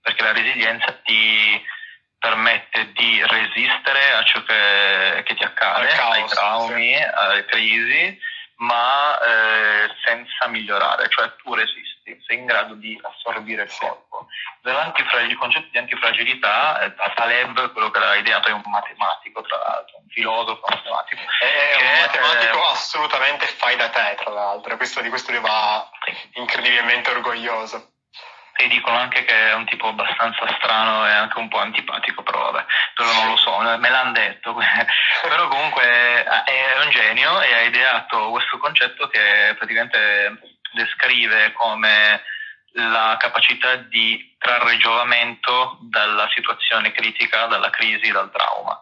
[0.09, 1.63] perché la resilienza ti
[2.19, 7.03] permette di resistere a ciò che, che ti accade, caos, ai traumi, sì.
[7.03, 8.19] alle crisi,
[8.57, 14.29] ma eh, senza migliorare, cioè tu resisti, sei in grado di assorbire il corpo.
[14.63, 19.99] il concetto di antifragilità, eh, Taleb, quello che l'ha ideato, è un matematico, tra l'altro,
[19.99, 21.21] un filosofo matematico.
[21.21, 25.41] È che, un matematico eh, assolutamente fai da te, tra l'altro, questo, di questo lui
[25.43, 25.87] va
[26.33, 27.93] incredibilmente orgoglioso
[28.61, 32.51] e dicono anche che è un tipo abbastanza strano e anche un po' antipatico, però
[32.51, 34.53] vabbè, però non lo so, me l'hanno detto.
[35.23, 40.41] però comunque è un genio e ha ideato questo concetto che praticamente
[40.73, 42.25] descrive come
[42.73, 48.77] la capacità di trarre giovamento dalla situazione critica, dalla crisi, dal trauma.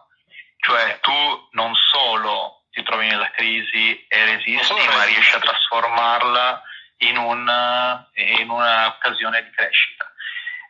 [0.57, 6.63] Cioè tu non solo ti trovi nella crisi e resisti, ma riesci a trasformarla
[6.99, 10.11] in, un, in un'occasione di crescita.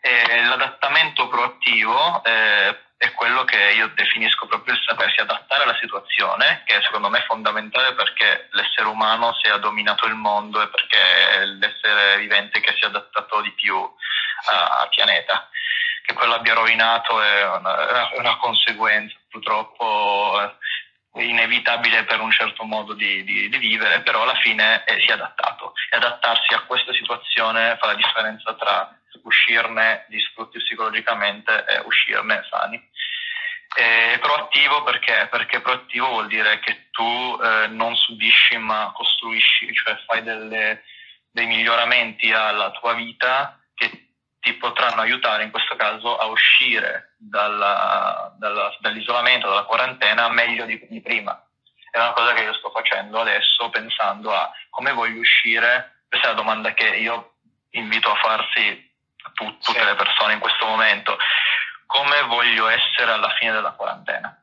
[0.01, 6.63] E l'adattamento proattivo eh, è quello che io definisco proprio il sapersi adattare alla situazione,
[6.65, 11.29] che secondo me è fondamentale perché l'essere umano si è dominato il mondo e perché
[11.29, 15.49] è l'essere vivente che si è adattato di più al pianeta.
[16.01, 20.57] Che quello abbia rovinato è una, una conseguenza, purtroppo
[21.19, 25.13] inevitabile per un certo modo di, di, di vivere, però alla fine eh, si è
[25.13, 32.45] adattato e adattarsi a questa situazione fa la differenza tra uscirne distrutti psicologicamente e uscirne
[32.49, 32.89] sani.
[33.75, 35.27] E proattivo perché?
[35.29, 40.83] Perché proattivo vuol dire che tu eh, non subisci ma costruisci, cioè fai delle,
[41.31, 43.59] dei miglioramenti alla tua vita
[44.47, 50.79] ti potranno aiutare in questo caso a uscire dalla, dalla, dall'isolamento, dalla quarantena meglio di,
[50.89, 51.37] di, prima.
[51.91, 56.29] È una cosa che io sto facendo adesso pensando a come voglio uscire, questa è
[56.29, 57.33] la domanda che io
[57.71, 58.89] invito a farsi
[59.23, 59.85] a tu, tutte sì.
[59.85, 61.17] le persone in questo momento,
[61.85, 64.33] come voglio essere alla fine della quarantena.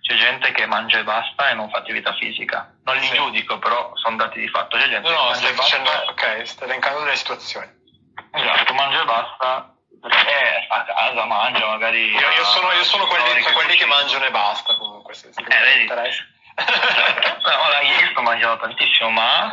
[0.00, 2.74] C'è gente che mangia e basta e non fa attività fisica.
[2.82, 3.14] Non li sì.
[3.14, 4.76] giudico, però sono dati di fatto.
[4.76, 7.78] C'è gente no, no, stai facendo, ok, stai elencando delle situazioni.
[8.32, 12.10] Esatto, mangia e basta, perché a casa mangia magari...
[12.10, 15.60] Io, io sono, io sono quelli, quelli che mangiano e basta comunque, se, se eh,
[15.64, 15.80] vedi.
[15.82, 16.24] interessa.
[16.60, 19.50] no, io sto mangiando tantissimo, ma,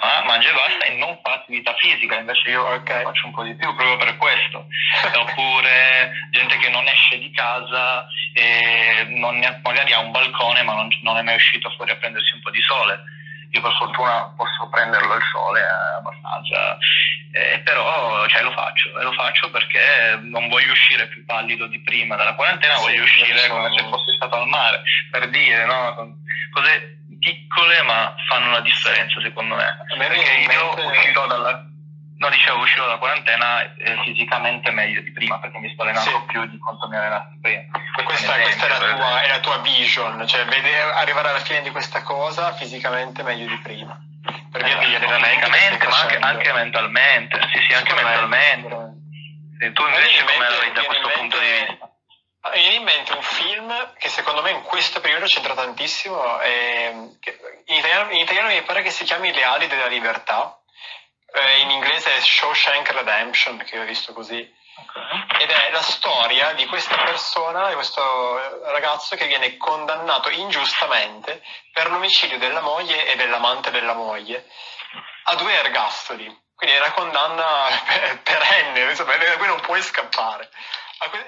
[0.00, 3.02] ma mangio e basta e non fa attività fisica, invece io okay.
[3.02, 4.66] faccio un po' di più proprio per questo.
[5.14, 10.74] Oppure gente che non esce di casa e non è, magari ha un balcone ma
[10.74, 13.15] non, non è mai uscito fuori a prendersi un po' di sole
[13.50, 16.78] io per fortuna posso prenderlo il sole eh, abbastanza,
[17.32, 21.80] eh, però cioè, lo faccio, e lo faccio perché non voglio uscire più pallido di
[21.80, 23.62] prima dalla quarantena, sì, voglio uscire sono...
[23.62, 26.18] come se fossi stato al mare, per dire, no?
[26.52, 31.74] cose piccole ma fanno la differenza secondo me, perché io uscirò dalla
[32.18, 36.24] No, dicevo, uscirò dalla quarantena eh, fisicamente meglio di prima perché mi sto allenando sì.
[36.26, 37.62] più di quanto mi allenassi prima.
[38.04, 41.70] Questa, questa è, la tua, è, la tua, vision, cioè vedere, arrivare alla fine di
[41.70, 44.00] questa cosa fisicamente meglio di prima.
[44.50, 47.40] Perché esatto, fisicamente, ma anche, anche, mentalmente.
[47.52, 48.94] Sì, sì, anche mentalmente.
[49.60, 51.90] E tu invece come la vedi da questo punto di vista?
[52.54, 56.92] Mi viene in mente un film che secondo me in questo periodo c'entra tantissimo, e,
[57.66, 60.60] in, italiano, in italiano mi pare che si chiami Le ali della libertà
[61.32, 64.54] eh, in inglese è Shawshank Redemption, perché l'ho visto così.
[64.78, 65.42] Okay.
[65.42, 71.90] Ed è la storia di questa persona, di questo ragazzo che viene condannato ingiustamente per
[71.90, 74.46] l'omicidio della moglie e dell'amante della moglie
[75.24, 76.44] a due ergastoli.
[76.54, 77.68] Quindi è una condanna
[78.22, 80.50] perenne, insomma, da cui non puoi scappare.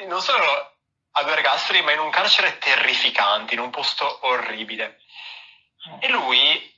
[0.06, 0.72] Non solo
[1.12, 5.00] a due ergastoli, ma in un carcere terrificante, in un posto orribile.
[6.00, 6.76] E lui,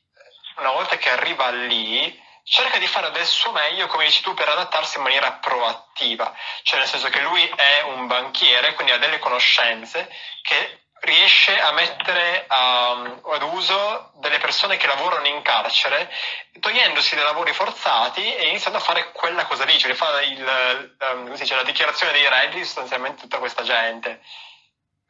[0.56, 4.48] una volta che arriva lì, cerca di fare del suo meglio, come dici tu, per
[4.48, 6.34] adattarsi in maniera proattiva,
[6.64, 11.70] cioè nel senso che lui è un banchiere, quindi ha delle conoscenze che riesce a
[11.70, 16.12] mettere um, ad uso delle persone che lavorano in carcere,
[16.58, 21.32] togliendosi dai lavori forzati e iniziando a fare quella cosa lì, cioè fa il, um,
[21.32, 24.20] dice, la dichiarazione dei redditi sostanzialmente tutta questa gente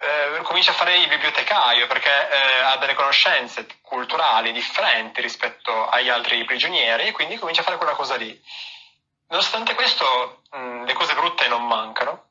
[0.01, 6.09] eh, comincia a fare il bibliotecario perché eh, ha delle conoscenze culturali differenti rispetto agli
[6.09, 8.41] altri prigionieri e quindi comincia a fare quella cosa lì.
[9.29, 12.31] Nonostante questo, mh, le cose brutte non mancano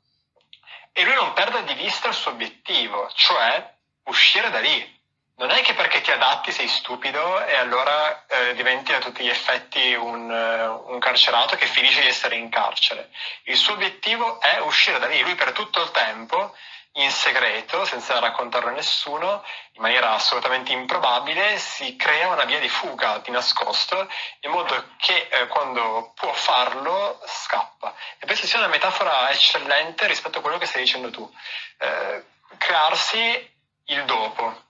[0.92, 3.74] e lui non perde di vista il suo obiettivo, cioè
[4.06, 4.98] uscire da lì.
[5.36, 9.30] Non è che perché ti adatti sei stupido e allora eh, diventi a tutti gli
[9.30, 13.10] effetti un, uh, un, carcerato che finisce di essere in carcere.
[13.44, 15.22] Il suo obiettivo è uscire da lì.
[15.22, 16.54] Lui per tutto il tempo
[16.94, 22.68] in segreto, senza raccontarlo a nessuno, in maniera assolutamente improbabile, si crea una via di
[22.68, 24.10] fuga di nascosto,
[24.42, 27.94] in modo che eh, quando può farlo scappa.
[28.18, 31.32] E penso sia una metafora eccellente rispetto a quello che stai dicendo tu.
[31.78, 32.26] Eh,
[32.58, 34.68] crearsi il dopo.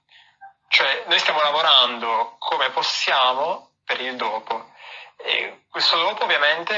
[0.68, 4.72] Cioè, noi stiamo lavorando come possiamo per il dopo.
[5.22, 6.74] E questo dopo ovviamente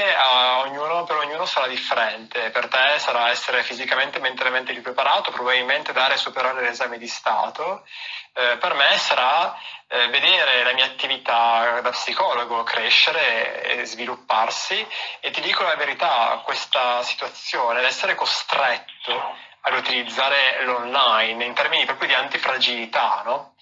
[0.64, 5.92] ognuno, per ognuno sarà differente, per te sarà essere fisicamente e mentalmente più preparato, probabilmente
[5.92, 7.86] dare e superare l'esame di Stato,
[8.34, 14.86] eh, per me sarà eh, vedere la mia attività da psicologo crescere e svilupparsi.
[15.20, 22.08] E ti dico la verità, questa situazione, l'essere costretto ad utilizzare l'online in termini proprio
[22.08, 23.54] di antifragilità, no?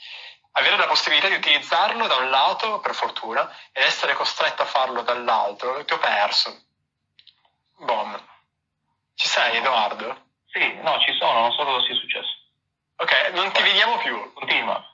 [0.53, 5.03] Avere la possibilità di utilizzarlo da un lato, per fortuna, ed essere costretto a farlo
[5.03, 6.63] dall'altro, ti ho perso.
[7.79, 8.29] Bom.
[9.15, 10.29] Ci sei, Edoardo?
[10.51, 12.39] Sì, no, ci sono, non so cosa sia successo.
[12.97, 14.33] Ok, non ti vediamo più.
[14.35, 14.85] Continua.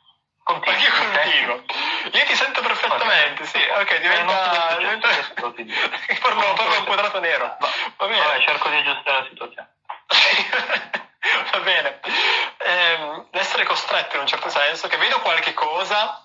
[0.45, 0.79] Continua.
[0.79, 1.65] Io continuo.
[2.13, 3.59] Io ti sento perfettamente, sì.
[3.59, 4.77] Ok, diventa...
[4.79, 5.09] diventa...
[6.21, 7.57] parlo, parlo un quadrato nero.
[7.59, 8.25] Va bene.
[8.25, 9.75] Vabbè, cerco di aggiustare la situazione.
[11.53, 12.01] Va bene.
[12.59, 16.25] Eh, essere costretto in un certo senso, che vedo qualche cosa,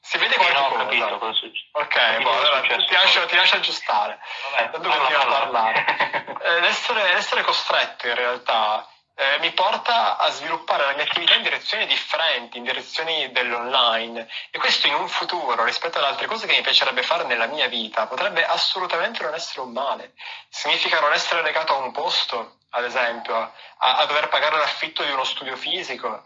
[0.00, 0.84] si vede qualche no, cosa.
[0.84, 1.46] Capito cosa.
[1.72, 4.18] Ok, boh, allora, ti, lascio, ti, lascio, aggiustare.
[4.50, 6.36] Vabbè, Tanto continuiamo a parlare.
[6.42, 8.88] eh, l'essere, l'essere costretto in realtà
[9.20, 14.58] eh, mi porta a sviluppare la mia attività in direzioni differenti, in direzioni dell'online e
[14.58, 18.06] questo in un futuro rispetto ad altre cose che mi piacerebbe fare nella mia vita
[18.06, 20.12] potrebbe assolutamente non essere un male.
[20.48, 25.10] Significa non essere legato a un posto, ad esempio, a, a dover pagare l'affitto di
[25.10, 26.24] uno studio fisico,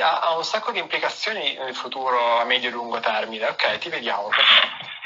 [0.00, 3.48] ha, ha un sacco di implicazioni nel futuro a medio e lungo termine.
[3.48, 4.30] Ok, ti vediamo.
[4.30, 4.97] Sei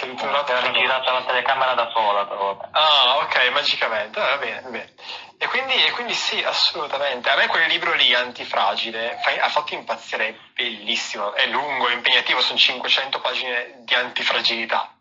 [0.00, 2.58] ritrovato era girata la telecamera da sola però.
[2.70, 4.20] Ah, ok, magicamente.
[4.20, 4.94] va bene, va bene.
[5.38, 7.28] E quindi, e quindi, sì, assolutamente.
[7.28, 12.40] A me quel libro lì, Antifragile, ha fatto impazzire, è bellissimo, è lungo, è impegnativo,
[12.40, 14.94] sono 500 pagine di antifragilità.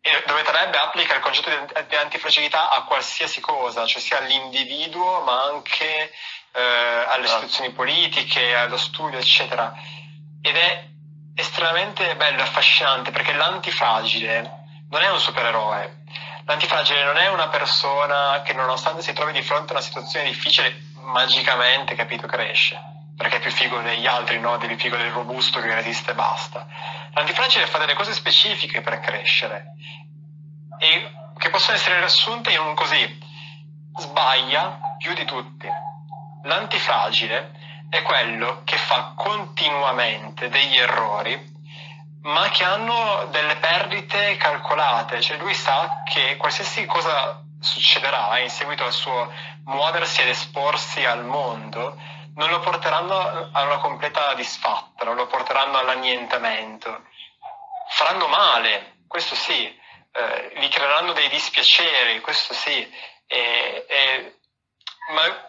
[0.00, 1.50] E dove Taleb applica il concetto
[1.88, 6.12] di antifragilità a qualsiasi cosa, cioè sia all'individuo ma anche
[6.52, 7.44] eh, alle esatto.
[7.44, 9.72] istituzioni politiche, allo studio, eccetera.
[10.42, 10.84] Ed è
[11.36, 16.04] estremamente bello e affascinante perché l'antifragile non è un supereroe.
[16.46, 20.74] L'antifragile non è una persona che nonostante si trovi di fronte a una situazione difficile,
[21.02, 22.78] magicamente, capito, cresce.
[23.16, 24.56] Perché è più figo degli altri, no?
[24.56, 26.66] Del figo del robusto che resiste e basta.
[27.12, 29.72] L'antifragile fa delle cose specifiche per crescere
[30.78, 33.18] e che possono essere riassunte in un così.
[33.98, 35.68] Sbaglia più di tutti.
[36.44, 37.55] L'antifragile
[37.88, 41.54] è quello che fa continuamente degli errori,
[42.22, 48.84] ma che hanno delle perdite calcolate, cioè lui sa che qualsiasi cosa succederà in seguito
[48.84, 49.32] al suo
[49.64, 51.96] muoversi ed esporsi al mondo,
[52.34, 57.04] non lo porteranno a una completa disfatta, non lo porteranno all'annientamento.
[57.88, 62.92] Faranno male, questo sì, eh, gli creeranno dei dispiaceri, questo sì,
[63.26, 64.38] e, e,
[65.12, 65.45] ma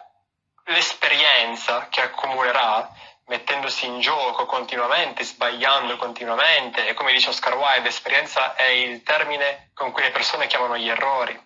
[0.68, 2.90] l'esperienza che accumulerà
[3.26, 9.70] mettendosi in gioco continuamente, sbagliando continuamente, e come dice Oscar Wilde, esperienza è il termine
[9.74, 11.38] con cui le persone chiamano gli errori,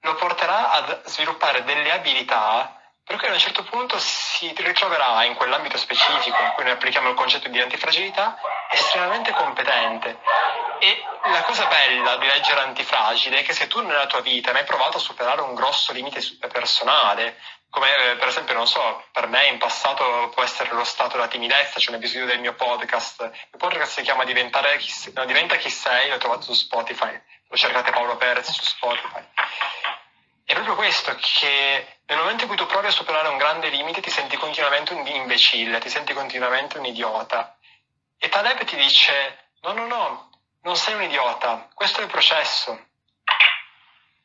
[0.00, 5.34] lo porterà a sviluppare delle abilità per cui a un certo punto si ritroverà in
[5.34, 8.38] quell'ambito specifico in cui noi applichiamo il concetto di antifragilità
[8.70, 10.18] estremamente competente.
[10.78, 14.56] E la cosa bella di leggere Antifragile è che se tu nella tua vita hai
[14.56, 16.20] mai provato a superare un grosso limite
[16.52, 21.16] personale, come eh, per esempio, non so, per me in passato può essere lo stato
[21.16, 25.24] della timidezza, c'è un episodio del mio podcast, il podcast si chiama Diventare chi, no,
[25.26, 29.22] Diventa chi sei, l'ho trovato su Spotify, lo cercate Paolo Perez su Spotify.
[30.44, 34.00] È proprio questo, che nel momento in cui tu provi a superare un grande limite
[34.00, 37.58] ti senti continuamente un imbecille, ti senti continuamente un idiota.
[38.16, 40.30] E Taleb ti dice, no, no, no,
[40.62, 42.86] non sei un idiota, questo è il processo.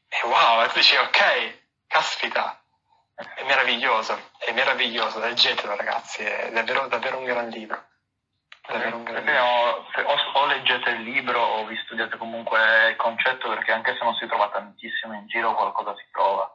[0.08, 2.63] E wow, e tu dici, ok, caspita,
[3.16, 7.92] è meraviglioso, è meraviglioso, leggetelo ragazzi, è davvero, davvero un gran libro.
[8.66, 9.44] Davvero un gran libro.
[9.44, 14.16] O, o, leggete il libro o vi studiate comunque il concetto perché anche se non
[14.16, 16.52] si trova tantissimo in giro qualcosa si trova.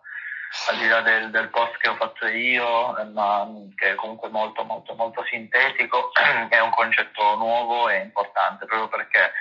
[0.51, 0.71] Sì.
[0.71, 4.31] Al di là del, del, post che ho fatto io, eh, ma che è comunque
[4.31, 6.11] molto molto molto sintetico,
[6.49, 9.33] è un concetto nuovo e importante proprio perché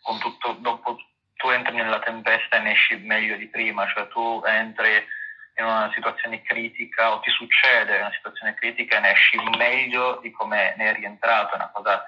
[0.00, 0.96] con tutto, dopo
[1.34, 5.04] tu entri nella tempesta e ne esci meglio di prima, cioè tu entri
[5.56, 10.30] in una situazione critica o ti succede una situazione critica e ne esci meglio di
[10.30, 12.04] come ne è rientrato, è una cosa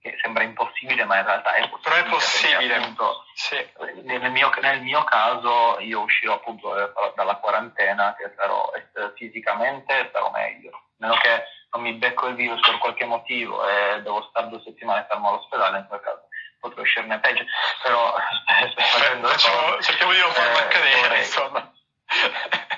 [0.00, 2.02] che sembra impossibile ma in realtà è possibile.
[2.02, 2.74] Però è possibile.
[2.74, 3.72] Appunto, sì.
[4.02, 10.10] nel, mio, nel, mio, caso io uscirò appunto eh, dalla quarantena che sarò eh, fisicamente
[10.12, 14.26] sarò meglio, a meno che non mi becco il virus per qualche motivo e devo
[14.28, 16.28] stare due settimane fermo all'ospedale in quel caso
[16.64, 17.44] potrei uscirne peggio,
[17.82, 18.14] però
[18.74, 21.72] facendo Facciamo, cerchiamo di non farlo eh, accadere, insomma.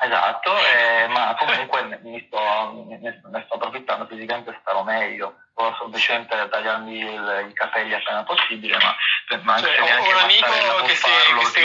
[0.01, 5.39] Esatto, eh, ma comunque mi sto, ne, sto approfittando fisicamente starò meglio.
[5.55, 8.95] Ho semplicemente tagliarmi il, i capelli appena possibile, ma,
[9.43, 11.65] ma cioè, ho un amico che si, che si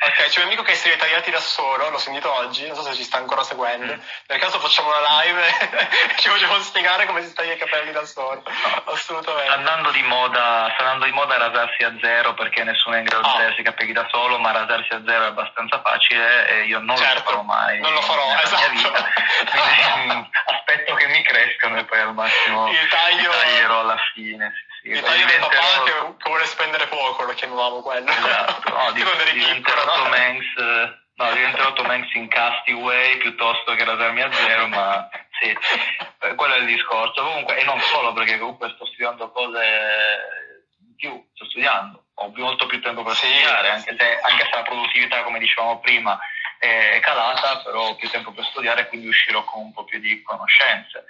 [0.00, 2.82] Ok, c'è un amico che si è tagliati da solo, l'ho sentito oggi, non so
[2.82, 3.94] se ci sta ancora seguendo.
[3.94, 3.98] Mm.
[4.28, 8.04] Nel caso facciamo una live e ci vogliamo spiegare come si taglia i capelli da
[8.04, 8.44] solo.
[8.84, 9.52] Assolutamente.
[9.52, 13.22] Andando di moda, sta andando di moda rasarsi a zero perché nessuno è in grado
[13.22, 13.32] di ah.
[13.32, 16.96] tagliarsi i capelli da solo, ma rasarsi a zero è abbastanza facile e io non
[16.96, 17.80] certo, lo farò mai.
[17.80, 18.66] Non lo farò, esatto.
[18.66, 23.30] Quindi, mm, aspetto che mi crescano e poi al massimo il taglio...
[23.32, 24.52] taglierò alla fine.
[24.80, 28.08] Sì, il taglio del papà che, che, vuole spendere poco, lo chiamavamo quello.
[28.08, 34.32] Esatto, no, diventerò Tom Hanks, no, diventerò Tom Hanks in Castaway piuttosto che rasarmi a
[34.32, 35.08] zero, ma
[35.40, 37.22] sì, eh, quello è il discorso.
[37.22, 42.80] Comunque, e non solo perché comunque sto studiando cose più, sto studiando, ho molto più
[42.82, 46.18] tempo per studiare, anche se, anche se la produttività, come dicevamo prima,
[46.58, 50.20] è calata, però ho più tempo per studiare quindi uscirò con un po' più di
[50.22, 51.04] conoscenze.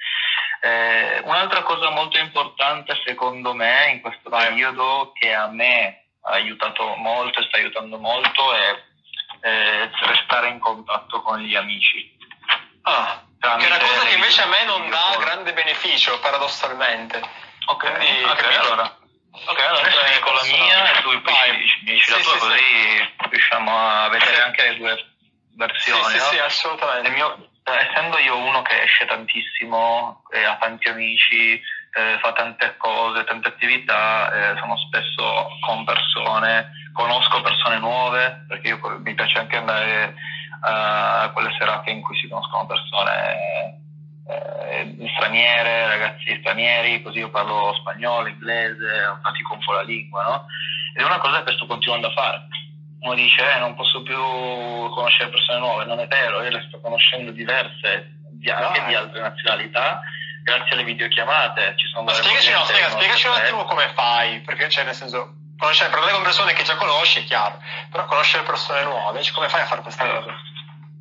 [0.61, 6.94] Eh, un'altra cosa molto importante secondo me in questo periodo che a me ha aiutato
[6.96, 8.82] molto e sta aiutando molto è
[9.40, 12.16] eh, restare in contatto con gli amici.
[12.82, 17.20] Ah, che è una cosa che invece a me non dà grande beneficio, paradossalmente.
[17.66, 18.96] Ok, Quindi, okay allora.
[19.30, 22.58] Ok, allora adesso con la mia e tu poi mi dici la tua sì, così
[22.58, 23.14] sì.
[23.30, 25.06] riusciamo a vedere anche le due
[25.54, 26.04] versioni.
[26.04, 26.24] Sì, no?
[26.24, 27.10] sì, assolutamente.
[27.10, 31.60] Mio, essendo io uno che esce tantissimo, e ha tanti amici,
[31.93, 38.68] eh, fa tante cose, tante attività, eh, sono spesso con persone, conosco persone nuove, perché
[38.68, 40.14] io, mi piace anche andare
[40.61, 43.80] a quelle serate in cui si conoscono persone
[44.28, 50.47] eh, straniere, ragazzi stranieri, così io parlo spagnolo, inglese, pratico un po' la lingua, no?
[50.95, 52.47] Ed è una cosa che sto continuando a fare
[53.01, 56.80] uno dice eh, non posso più conoscere persone nuove, non è vero, io le sto
[56.80, 60.03] conoscendo diverse, di, anche di altre nazionalità,
[60.49, 61.74] grazie alle videochiamate.
[61.76, 65.34] Ci sono Ma spiegaci, no, spiega, spiegaci un attimo come fai, perché c'è nel senso,
[65.59, 69.49] conoscere, parlare con persone che già conosci è chiaro, però conoscere persone nuove, cioè, come
[69.49, 70.34] fai a fare questa cosa?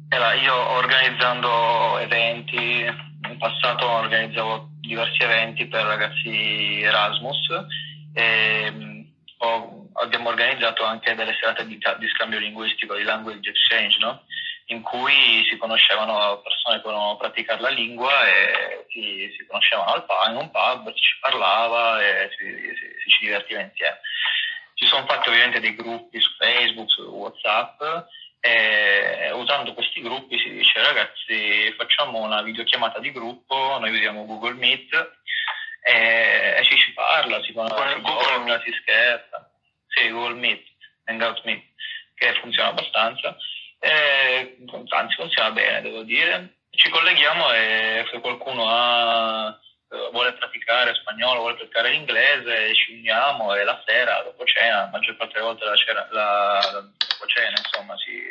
[0.09, 7.37] Allora, io organizzando eventi, in passato organizzavo diversi eventi per ragazzi Erasmus
[8.13, 9.05] e
[9.39, 14.23] ho, abbiamo organizzato anche delle serate di, di, scambio linguistico, di language exchange, no?
[14.69, 20.05] In cui si conoscevano persone che volevano praticare la lingua e si, si conoscevano al
[20.05, 23.99] pub, in un pub, ci si parlava e si, si, si ci divertiva insieme.
[24.73, 27.81] Ci sono fatti ovviamente dei gruppi su Facebook, su WhatsApp
[28.39, 34.53] e usando questi gruppi si dice ragazzi facciamo una videochiamata di gruppo, noi usiamo Google
[34.53, 34.93] Meet
[35.81, 39.49] e, e ci si parla, si, Google, Google, si scherza.
[39.87, 40.63] Sì, Google Meet,
[41.05, 41.63] Hangout Meet,
[42.13, 43.35] che funziona abbastanza.
[43.79, 44.57] E,
[44.89, 46.55] anzi, funziona bene, devo dire.
[46.69, 49.57] Ci colleghiamo e se qualcuno ha,
[50.11, 55.15] vuole praticare spagnolo, vuole praticare l'inglese, ci uniamo e la sera, dopo cena, la maggior
[55.15, 58.21] parte delle volte la cena, la, dopo cena, insomma, ci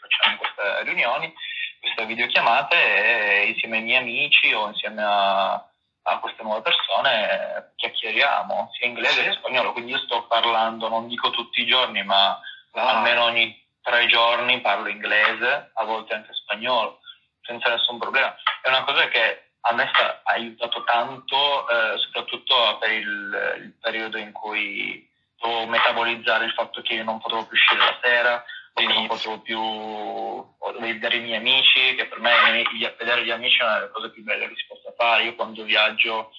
[0.00, 1.32] facciamo queste riunioni,
[1.80, 5.66] queste videochiamate e insieme ai miei amici o insieme a
[6.04, 11.30] a queste nuove persone chiacchieriamo sia inglese che spagnolo, quindi io sto parlando, non dico
[11.30, 12.30] tutti i giorni, ma
[12.72, 12.96] ah.
[12.96, 17.00] almeno ogni tre giorni parlo inglese, a volte anche spagnolo,
[17.42, 18.34] senza nessun problema.
[18.62, 23.74] È una cosa che a me sta, ha aiutato tanto, eh, soprattutto per il, il
[23.80, 25.08] periodo in cui
[25.38, 29.40] dovevo metabolizzare il fatto che io non potevo più uscire la sera, quindi non potevo
[29.40, 32.64] più vedere i miei amici, che per me
[32.98, 35.24] vedere gli amici è una delle cose più belle che si possa fare.
[35.24, 36.32] Io quando viaggio,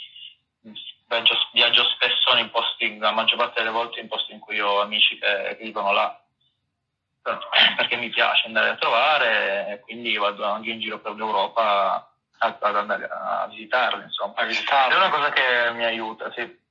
[1.07, 4.81] viaggio, viaggio spesso in posti, la maggior parte delle volte in posti in cui ho
[4.81, 6.22] amici che, che vivono là,
[7.75, 12.07] perché mi piace andare a trovare e quindi vado anche in giro per l'Europa
[12.37, 14.33] ad andare a visitarli, insomma.
[14.35, 14.93] A visitarli.
[14.93, 16.61] È una cosa che mi aiuta, sì.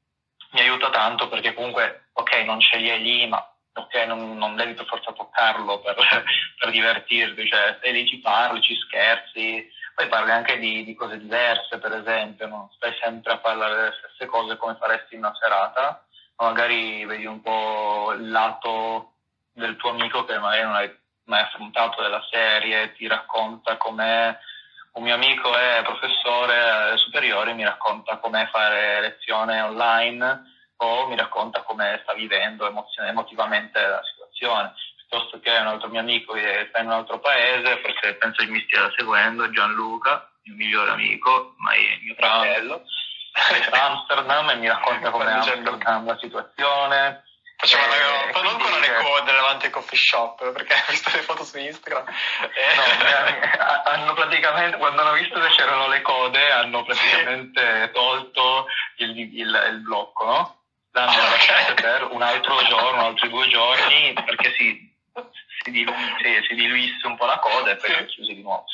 [0.50, 3.42] Mi aiuta tanto perché comunque, ok, non ce li hai lì, ma
[3.72, 5.96] ok, non, non, devi per forza toccarlo per,
[6.60, 11.18] per, divertirti, cioè stai lì, ci parli, ci scherzi, poi parli anche di, di cose
[11.18, 15.34] diverse, per esempio, non stai sempre a parlare delle stesse cose come faresti in una
[15.40, 16.04] serata,
[16.36, 19.12] ma magari vedi un po' il lato
[19.52, 24.36] del tuo amico che magari non hai mai affrontato della serie, ti racconta com'è
[24.92, 31.62] un mio amico è professore superiore, mi racconta com'è fare lezione online o mi racconta
[31.62, 36.86] come sta vivendo emotivamente la situazione, piuttosto che un altro mio amico che sta in
[36.86, 41.72] un altro paese, forse penso che mi stia seguendo, Gianluca, il mio migliore amico, ma
[41.72, 42.82] è mio fratello,
[43.72, 47.24] a Amsterdam e mi racconta come è Amsterdam la situazione,
[47.62, 51.44] Faceva eh, non con le code davanti ai coffee shop, perché ho visto le foto
[51.44, 52.04] su Instagram.
[52.08, 52.74] Eh.
[52.74, 57.92] No, hanno praticamente, quando hanno visto che c'erano le code, hanno praticamente sì.
[57.92, 60.62] tolto il, il, il, blocco, no?
[60.90, 64.92] L'hanno ah, lasciato per un altro giorno, altri due giorni, perché si,
[65.62, 68.04] si, diluisse, si diluisse un po' la coda e poi sì.
[68.06, 68.64] chiusi di nuovo.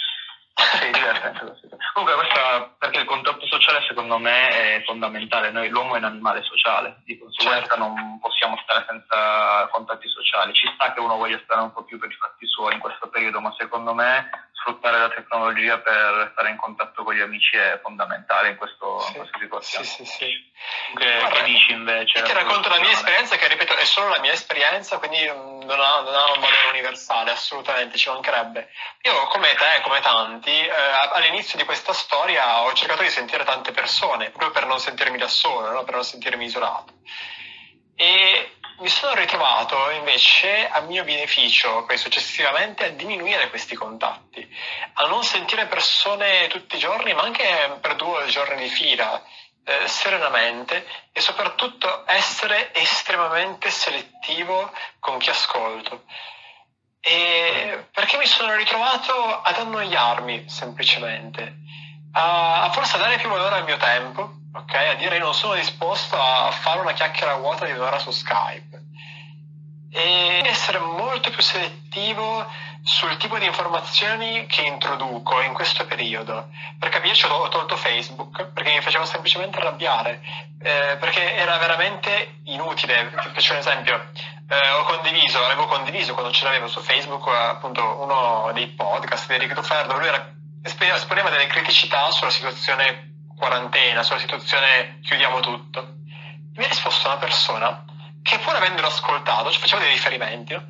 [0.59, 1.57] Sì, divertente
[1.93, 6.43] Comunque questa, perché il contatto sociale secondo me è fondamentale, noi l'uomo è un animale
[6.43, 7.77] sociale, di conseguenza certo.
[7.77, 11.99] non possiamo stare senza contatti sociali, ci sta che uno voglia stare un po' più
[11.99, 16.51] per i fatti suoi in questo periodo, ma secondo me sfruttare la tecnologia per stare
[16.51, 19.85] in contatto con gli amici è fondamentale in, questo, sì, in questa situazione.
[19.85, 20.53] Sì, sì, sì.
[20.97, 22.23] Che, Guarda, che dici invece?
[22.23, 26.01] Ti racconto la mia esperienza, che ripeto è solo la mia esperienza, quindi non ha,
[26.01, 28.69] non ha un valore universale, assolutamente, ci mancherebbe.
[29.03, 30.73] Io come te, come tanti, eh,
[31.13, 35.29] all'inizio di questa storia ho cercato di sentire tante persone, proprio per non sentirmi da
[35.29, 35.85] solo, no?
[35.85, 36.93] per non sentirmi isolato.
[38.01, 44.49] E mi sono ritrovato invece a mio beneficio, poi successivamente, a diminuire questi contatti,
[44.93, 49.21] a non sentire persone tutti i giorni, ma anche per due giorni di fila,
[49.65, 54.71] eh, serenamente e soprattutto essere estremamente selettivo
[55.01, 56.05] con chi ascolto.
[57.01, 61.53] E perché mi sono ritrovato ad annoiarmi semplicemente,
[62.13, 64.75] a, a forse dare più valore al mio tempo, ok?
[64.75, 68.87] A dire non sono disposto a fare una chiacchiera vuota di un'ora su Skype.
[69.91, 72.47] E essere molto più selettivo
[72.83, 76.49] sul tipo di informazioni che introduco in questo periodo.
[76.79, 80.21] Per capirci ho tolto Facebook perché mi faceva semplicemente arrabbiare,
[80.63, 83.11] eh, perché era veramente inutile.
[83.11, 84.11] Ti faccio un esempio,
[84.49, 89.35] eh, ho condiviso, avevo condiviso quando ce l'avevo su Facebook appunto uno dei podcast di
[89.35, 93.08] Eric Duferdo, lui era, esponeva delle criticità sulla situazione
[93.39, 95.95] quarantena, sulla situazione chiudiamo tutto.
[96.55, 97.85] Mi ha risposto una persona
[98.23, 100.67] che pur avendolo ascoltato, ci faceva dei riferimenti, no?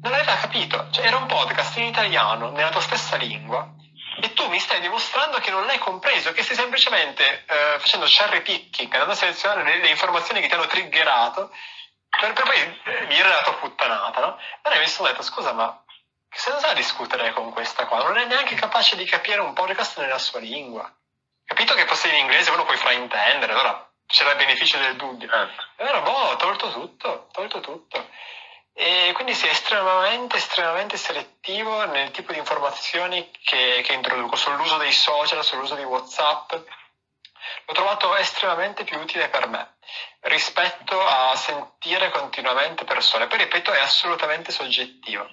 [0.00, 0.88] non aveva capito.
[0.90, 3.74] Cioè, era un podcast in italiano, nella tua stessa lingua,
[4.20, 8.42] e tu mi stai dimostrando che non l'hai compreso, che stai semplicemente eh, facendo cherry
[8.42, 11.50] picking, andando a selezionare le, le, informazioni che ti hanno triggerato
[12.08, 14.38] per, per poi eh, dire la tua puttanata, no?
[14.62, 15.82] Allora mi sono detto, scusa, ma
[16.28, 18.02] che senso ha discutere con questa qua?
[18.02, 20.90] Non è neanche capace di capire un podcast nella sua lingua.
[21.44, 25.28] Capito che fosse in inglese uno puoi fraintendere, allora c'era il beneficio del dubbio.
[25.28, 25.64] Certo.
[25.76, 28.08] E allora, boh, ho tolto tutto, tolto tutto.
[28.72, 34.78] E quindi si è estremamente, estremamente selettivo nel tipo di informazioni che, che introduco, sull'uso
[34.78, 36.52] dei social, sull'uso di WhatsApp.
[37.66, 39.76] L'ho trovato estremamente più utile per me
[40.20, 43.26] rispetto a sentire continuamente persone.
[43.26, 45.28] Poi ripeto, è assolutamente soggettivo.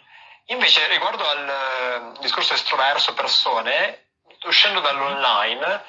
[0.45, 4.11] Invece, riguardo al eh, discorso estroverso persone,
[4.44, 5.84] uscendo dall'online,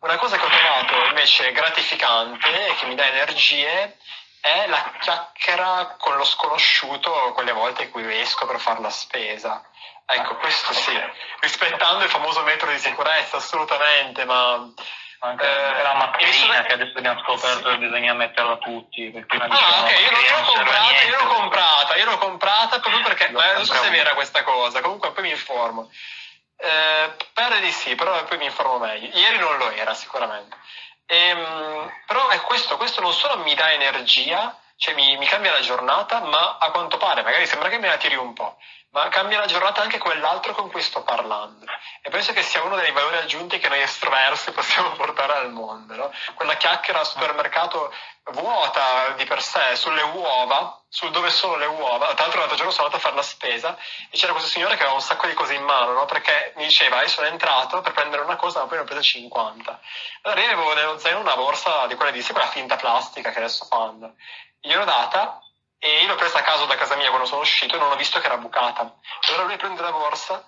[0.00, 3.96] una cosa che ho trovato invece gratificante e che mi dà energie
[4.40, 9.62] è la chiacchiera con lo sconosciuto quelle volte in cui esco per fare la spesa.
[10.06, 10.98] Ecco, questo sì,
[11.40, 14.72] rispettando il famoso metro di sicurezza, assolutamente, ma...
[15.20, 17.74] Anche eh, la mascherina che adesso abbiamo scoperto sì.
[17.74, 19.10] che bisogna metterla tutti.
[19.26, 23.30] Prima ah, ok, io, l'ho comprata, io l'ho comprata, io l'ho comprata proprio perché, eh,
[23.32, 25.90] non so se è vera questa cosa, comunque poi mi informo.
[26.60, 29.16] Eh, pare di sì, però poi mi informo meglio.
[29.16, 30.56] Ieri non lo era sicuramente.
[31.06, 35.60] Ehm, però è questo, questo non solo mi dà energia, cioè mi, mi, cambia la
[35.60, 38.58] giornata, ma a quanto pare, magari sembra che me la tiri un po',
[38.90, 41.66] ma cambia la giornata anche quell'altro con cui sto parlando.
[42.00, 45.94] E penso che sia uno dei valori aggiunti che noi estroversi possiamo portare al mondo.
[45.94, 46.10] No?
[46.34, 47.92] Quella chiacchiera al supermercato
[48.30, 52.14] vuota di per sé sulle uova, su dove sono le uova.
[52.14, 53.76] Tra l'altro l'altro giorno sono andato a fare la spesa
[54.10, 56.04] e c'era questo signore che aveva un sacco di cose in mano, no?
[56.06, 59.02] perché mi diceva io sono entrato per prendere una cosa ma poi ne ho preso
[59.02, 59.80] 50.
[60.22, 63.38] Allora io avevo nello zaino una borsa di quella di sì, quella finta plastica che
[63.38, 64.14] adesso fanno.
[64.60, 65.40] Gliel'ho data
[65.78, 67.96] e io l'ho presa a caso da casa mia quando sono uscito e non ho
[67.96, 68.94] visto che era bucata.
[69.28, 70.46] Allora lui prende la borsa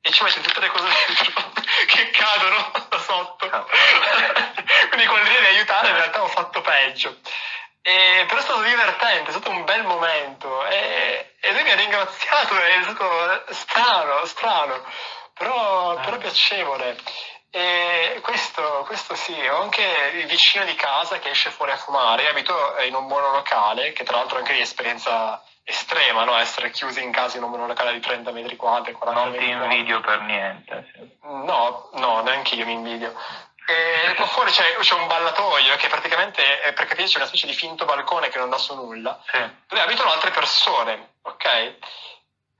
[0.00, 1.52] e ci mette tutte le cose dentro
[1.86, 3.46] che cadono da sotto.
[3.46, 3.64] Ah.
[4.88, 7.18] Quindi con l'idea di aiutare in realtà ho fatto peggio.
[7.82, 11.76] E, però è stato divertente, è stato un bel momento e, e lui mi ha
[11.76, 14.84] ringraziato, è stato strano, strano,
[15.32, 16.98] però, però piacevole.
[17.50, 19.82] E questo, questo sì, ho anche
[20.14, 22.54] il vicino di casa che esce fuori a fumare, io abito
[22.86, 26.36] in un monolocale, che tra l'altro è anche di esperienza estrema, no?
[26.36, 29.68] essere chiusi in casa in un monolocale di 30 metri quadri, 40 non metri Non
[29.68, 30.90] ti invidio per niente.
[30.92, 31.18] Sì.
[31.22, 33.14] No, no, neanche io mi invidio.
[33.68, 37.48] E qua fuori c'è, c'è, un ballatoio che praticamente, è, per capirci, è una specie
[37.48, 39.38] di finto balcone che non dà su nulla, sì.
[39.66, 41.44] dove abitano altre persone, ok?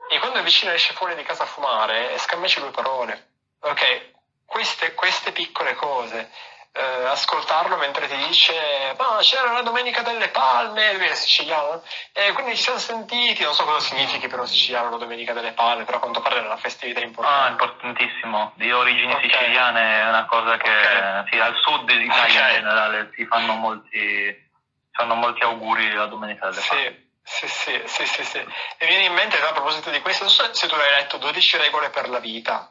[0.09, 3.29] E quando il vicino esce fuori di casa a fumare, scammeci due parole,
[3.61, 4.15] ok?
[4.47, 6.31] Queste, queste piccole cose,
[6.77, 11.83] eh, ascoltarlo mentre ti dice ma c'era la Domenica delle Palme, lui è siciliano,
[12.13, 15.53] e quindi ci siamo sentiti, non so cosa significhi per un siciliano la Domenica delle
[15.53, 17.47] Palme, però a quanto pare era una festività importante.
[17.47, 19.31] Ah, importantissimo, di origini okay.
[19.31, 21.25] siciliane è una cosa che okay.
[21.31, 22.57] sì, al sud d'Italia okay.
[22.57, 24.51] in generale si fanno molti,
[24.93, 27.05] fanno molti auguri la Domenica delle Palme.
[27.23, 28.39] Sì, sì, sì, sì, sì.
[28.77, 31.57] E viene in mente, a proposito di questo, non so se tu hai letto 12
[31.57, 32.71] regole per la vita,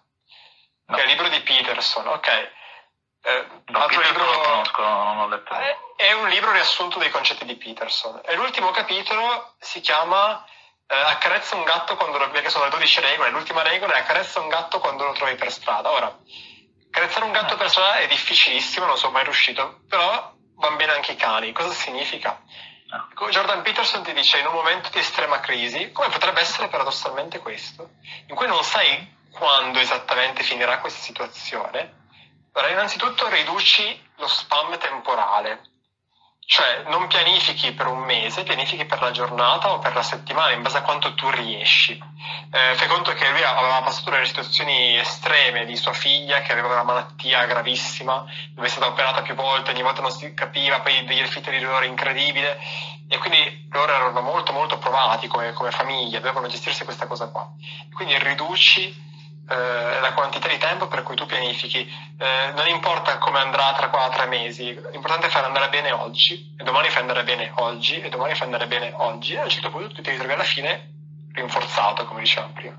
[0.86, 0.96] no.
[0.96, 2.52] che è il libro di Peterson, ok?
[3.28, 5.54] Eh, no, altro libro, non conosco, non ho letto.
[5.54, 8.22] È, è, un libro riassunto dei concetti di Peterson.
[8.24, 10.46] E l'ultimo capitolo si chiama
[10.88, 12.30] eh, Accarezza un gatto quando lo...
[12.30, 15.52] perché sono le 12 regole, l'ultima regola è accarezza un gatto quando lo trovi per
[15.52, 15.90] strada.
[15.90, 16.16] Ora,
[16.88, 21.14] accarezzare un gatto per strada è difficilissimo, non sono mai riuscito, però vanno bene anche
[21.14, 21.52] i cani.
[21.52, 22.40] Cosa significa?
[23.30, 27.90] Jordan Peterson ti dice in un momento di estrema crisi, come potrebbe essere paradossalmente questo,
[28.28, 32.04] in cui non sai quando esattamente finirà questa situazione,
[32.54, 35.62] allora innanzitutto riduci lo spam temporale,
[36.48, 40.62] cioè non pianifichi per un mese, pianifichi per la giornata o per la settimana in
[40.62, 42.02] base a quanto tu riesci.
[42.52, 46.68] Eh, fai conto che lui aveva passato delle situazioni estreme di sua figlia che aveva
[46.68, 51.04] una malattia gravissima, dove è stata operata più volte, ogni volta non si capiva, poi
[51.04, 52.58] degli effetti di dolore incredibile
[53.10, 57.50] e quindi loro erano molto molto provati come, come famiglia, dovevano gestirsi questa cosa qua.
[57.94, 59.05] Quindi riduci
[59.48, 61.88] eh, la quantità di tempo per cui tu pianifichi.
[62.18, 66.64] Eh, non importa come andrà tra 4 mesi, l'importante è far andare bene oggi, e
[66.64, 69.70] domani fai andare bene oggi, e domani fai andare bene oggi, e a un certo
[69.70, 70.94] punto tu ti ritrovi alla fine
[71.34, 72.78] rinforzato, come dicevamo prima.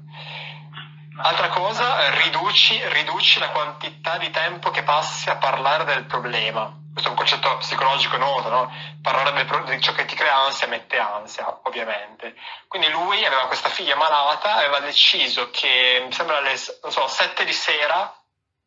[1.18, 7.12] Altra cosa, riduci, riduci la quantità di tempo che passi a parlare del problema questo
[7.12, 8.72] è un concetto psicologico noto, no?
[9.02, 12.34] parlare di ciò che ti crea ansia mette ansia, ovviamente.
[12.68, 17.52] Quindi lui aveva questa figlia malata, aveva deciso che, mi sembra alle so, 7 di
[17.52, 18.18] sera,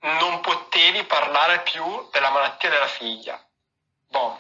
[0.02, 3.44] non potevi parlare più della malattia della figlia.
[4.10, 4.40] Boh.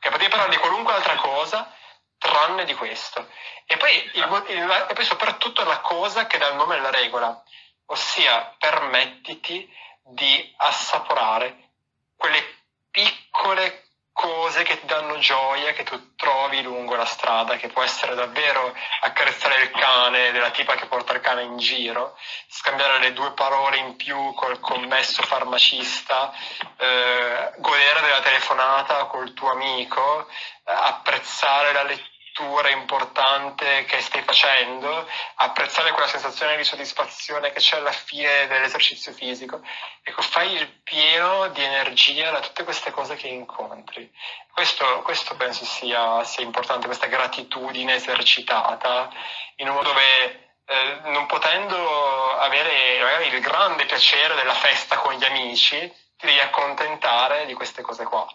[0.00, 1.72] Che potevi parlare di qualunque altra cosa,
[2.18, 3.28] tranne di questo.
[3.64, 7.40] E poi, il, il, e poi soprattutto la cosa che dà il nome alla regola,
[7.86, 9.72] ossia permettiti
[10.02, 11.68] di assaporare
[12.16, 12.58] quelle
[12.90, 18.14] piccole cose che ti danno gioia che tu trovi lungo la strada, che può essere
[18.14, 22.18] davvero accarezzare il cane della tipa che porta il cane in giro,
[22.48, 26.32] scambiare le due parole in più col commesso farmacista,
[26.76, 34.22] eh, godere della telefonata col tuo amico, eh, apprezzare la lettura lettura importante che stai
[34.22, 35.06] facendo,
[35.36, 39.60] apprezzare quella sensazione di soddisfazione che c'è alla fine dell'esercizio fisico.
[40.02, 44.10] Ecco, fai il pieno di energia da tutte queste cose che incontri.
[44.52, 49.10] Questo, questo penso sia, sia, importante, questa gratitudine esercitata
[49.56, 55.14] in un modo dove eh, non potendo avere magari il grande piacere della festa con
[55.14, 55.78] gli amici,
[56.16, 58.26] ti devi accontentare di queste cose qua.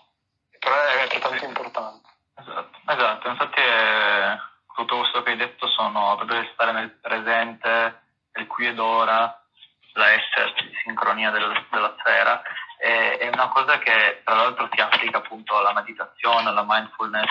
[0.60, 2.05] Però è altrettanto importante.
[2.38, 3.28] Esatto, esatto.
[3.30, 4.38] infatti è,
[4.76, 8.02] tutto questo che hai detto sono proprio stare nel presente,
[8.34, 9.42] nel qui ed ora,
[9.94, 12.42] la esserci, sincronia del, della sfera,
[12.78, 17.30] è, è, una cosa che tra l'altro si applica appunto alla meditazione, alla mindfulness,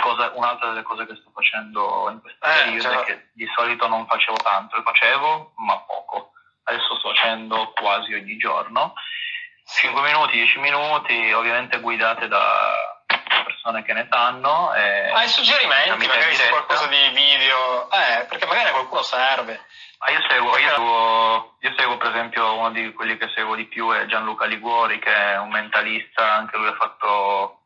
[0.00, 3.00] cosa, un'altra delle cose che sto facendo in questo eh, periodo cioè...
[3.00, 6.32] è che di solito non facevo tanto, lo facevo ma poco,
[6.64, 8.94] adesso sto facendo quasi ogni giorno,
[9.64, 12.95] 5 minuti, 10 minuti, ovviamente guidate da
[13.66, 14.72] persone che ne sanno.
[14.74, 17.90] E Hai suggerimenti, magari su qualcosa di video?
[17.90, 19.60] Eh, perché magari a qualcuno serve.
[19.98, 23.64] Ah, io, seguo, io, seguo, io seguo per esempio uno di quelli che seguo di
[23.64, 27.62] più è Gianluca Liguori che è un mentalista, anche lui ha fatto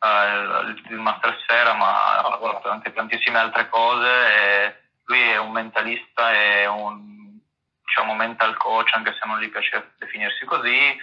[0.00, 5.52] uh, il, il Master Sfera ma ha fatto anche tantissime altre cose lui è un
[5.52, 7.38] mentalista e un
[7.84, 10.98] diciamo, mental coach anche se non gli piace definirsi così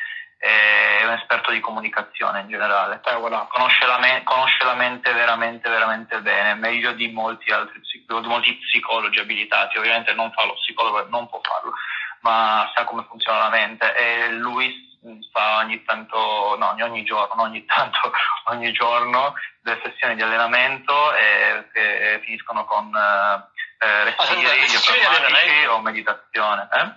[0.46, 3.02] è un esperto di comunicazione in generale.
[3.04, 3.48] Eh, voilà.
[3.50, 8.56] conosce, la me- conosce, la mente veramente, veramente bene, meglio di molti altri di molti
[8.58, 9.80] psicologi abilitati.
[9.80, 11.74] Ovviamente non fa lo psicologo, non può farlo,
[12.22, 14.84] ma sa come funziona la mente e lui
[15.32, 18.12] fa ogni tanto, no, ogni giorno, ogni tanto,
[18.46, 26.68] ogni giorno delle sessioni di allenamento e, che finiscono con eh, respiri, ah, o meditazione.
[26.72, 26.91] Eh?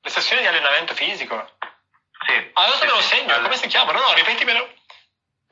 [0.00, 1.56] Le sessioni di allenamento fisico?
[2.26, 2.50] Sì.
[2.52, 3.92] Adesso sì, me lo segno, come si chiama?
[3.92, 4.68] No, no, ripetimelo.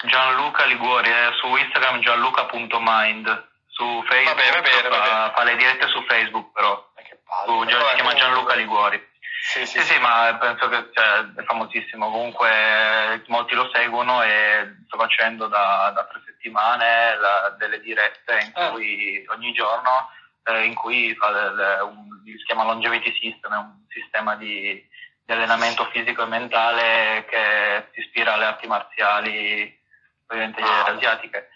[0.04, 5.32] Gianluca Liguori, è su Instagram gianluca.mind, su Facebook va bene, va bene, va bene.
[5.34, 6.90] fa le dirette su Facebook però,
[7.44, 9.10] su, Vabbè, si chiama Gianluca Liguori.
[9.44, 14.76] Sì, sì, sì, sì, ma penso che cioè, è famosissimo, comunque molti lo seguono e
[14.86, 18.70] sto facendo da, da tre settimane la, delle dirette in eh.
[18.70, 20.10] cui ogni giorno
[20.44, 24.88] eh, in cui fa del, un, si chiama Longevity System, è un sistema di,
[25.24, 29.80] di allenamento fisico e mentale che si ispira alle arti marziali
[30.26, 30.84] ovviamente ah.
[30.84, 31.50] asiatiche,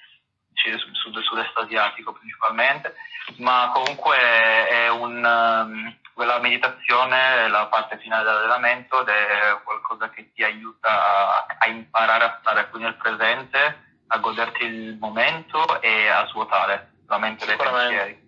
[0.53, 2.95] sud, sud-est asiatico principalmente,
[3.39, 10.33] ma comunque è un, um, quella meditazione, la parte finale dell'allenamento ed è qualcosa che
[10.33, 16.09] ti aiuta a, a imparare a stare qui nel presente, a goderti il momento e
[16.09, 18.25] a svuotare la mente dai pensieri.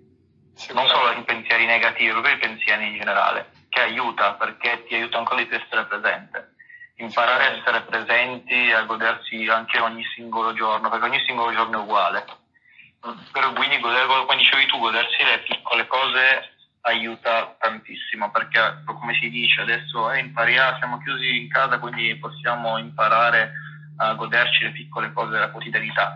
[0.73, 5.19] Non solo i pensieri negativi, proprio i pensieri in generale, che aiuta perché ti aiuta
[5.19, 6.55] ancora di più a essere presente.
[6.97, 11.83] Imparare a essere presenti, a godersi anche ogni singolo giorno, perché ogni singolo giorno è
[11.83, 12.25] uguale.
[13.33, 19.61] Però quindi, come dicevi tu, godersi le piccole cose aiuta tantissimo perché come si dice
[19.61, 23.53] adesso eh, impariamo, siamo chiusi in casa quindi possiamo imparare
[23.97, 26.15] a goderci le piccole cose della quotidianità.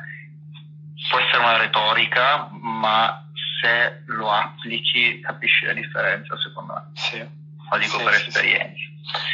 [1.08, 3.28] Può essere una retorica, ma
[3.60, 6.90] se lo applichi capisci la differenza secondo me.
[6.94, 7.40] Sì.
[7.72, 8.90] Lo dico sì, per sì, esperienza.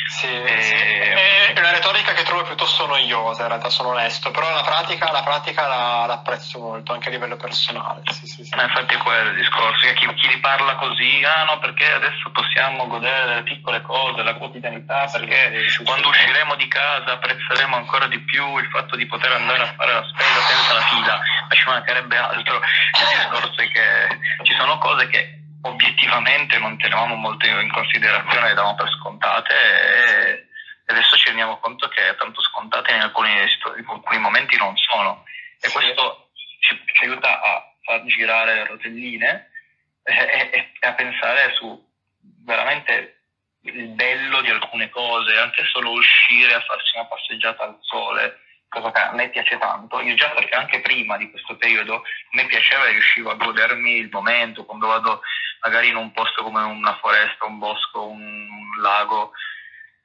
[0.09, 0.63] Sì, e...
[0.63, 5.11] sì, è una retorica che trovo piuttosto noiosa, in realtà sono onesto, però la pratica,
[5.13, 8.03] la pratica la, la apprezzo molto, anche a livello personale.
[8.07, 8.55] Sì, sì, sì.
[8.57, 11.93] Ma infatti è quello il discorso, che chi, chi li parla così, ah no, perché
[11.93, 18.07] adesso possiamo godere delle piccole cose, la quoditanità, perché quando usciremo di casa apprezzeremo ancora
[18.07, 21.55] di più il fatto di poter andare a fare la spesa senza la fila, ma
[21.55, 22.57] ci mancherebbe altro.
[22.57, 28.55] Il discorso è che ci sono cose che obiettivamente non tenevamo molto in considerazione, le
[28.55, 29.55] davamo per scontate
[30.87, 35.25] e adesso ci rendiamo conto che tanto scontate in alcuni, in alcuni momenti non sono.
[35.61, 36.31] E questo
[36.61, 39.51] ci, ci, aiuta a far girare le rotelline
[40.03, 41.87] e, e, e a pensare su
[42.45, 43.21] veramente
[43.63, 48.91] il bello di alcune cose, anche solo uscire a farsi una passeggiata al sole, cosa
[48.91, 50.01] che a me piace tanto.
[50.01, 52.03] Io già perché anche prima di questo periodo a
[52.33, 55.23] me piaceva e riuscivo a godermi il momento, quando vado
[55.63, 59.33] magari in un posto come una foresta, un bosco, un, un lago,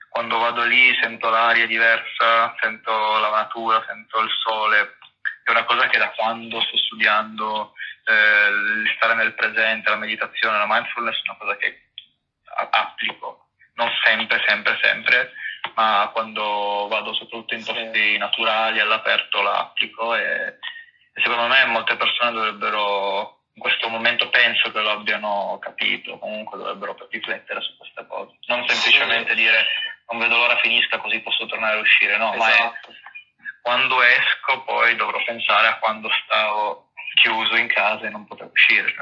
[0.09, 4.97] quando vado lì sento l'aria diversa, sento la natura, sento il sole.
[5.43, 7.73] È una cosa che da quando sto studiando
[8.05, 11.81] eh, stare nel presente, la meditazione, la mindfulness è una cosa che
[12.69, 15.33] applico, non sempre, sempre, sempre,
[15.75, 20.57] ma quando vado soprattutto in posti naturali, all'aperto, la applico e,
[21.13, 26.57] e secondo me molte persone dovrebbero in questo momento penso che lo abbiano capito, comunque
[26.57, 28.31] dovrebbero riflettere su questa cosa.
[28.47, 29.35] Non semplicemente sì.
[29.35, 29.65] dire
[30.09, 32.37] non vedo l'ora finisca così posso tornare a uscire, no, esatto.
[32.37, 32.93] ma è esatto.
[33.61, 38.93] quando esco poi dovrò pensare a quando stavo chiuso in casa e non potevo uscire.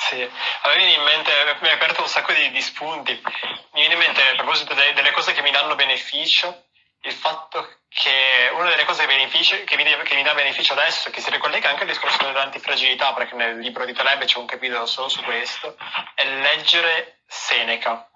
[0.00, 0.30] Sì,
[0.62, 3.12] avevi in mente, mi hai aperto un sacco di, di spunti,
[3.72, 6.66] mi viene in mente a proposito delle, delle cose che mi danno beneficio,
[7.02, 11.30] il fatto che una delle cose che, mi, che mi dà beneficio adesso, che si
[11.30, 15.22] ricollega anche al discorso dell'antifragilità, perché nel libro di Taleb c'è un capitolo solo su
[15.22, 15.76] questo,
[16.14, 18.08] è leggere Seneca.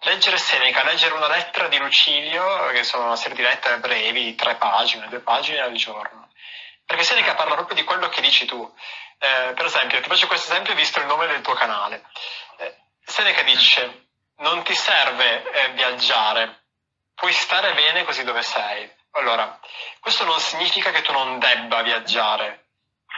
[0.00, 4.56] Leggere Seneca, leggere una lettera di Lucilio, che sono una serie di lettere brevi, tre
[4.56, 6.17] pagine, due pagine al giorno.
[6.88, 8.58] Perché Seneca parla proprio di quello che dici tu.
[9.18, 12.02] Eh, per esempio, ti faccio questo esempio visto il nome del tuo canale.
[12.56, 16.64] Eh, Seneca dice, non ti serve eh, viaggiare,
[17.14, 18.90] puoi stare bene così dove sei.
[19.10, 19.60] Allora,
[20.00, 22.68] questo non significa che tu non debba viaggiare.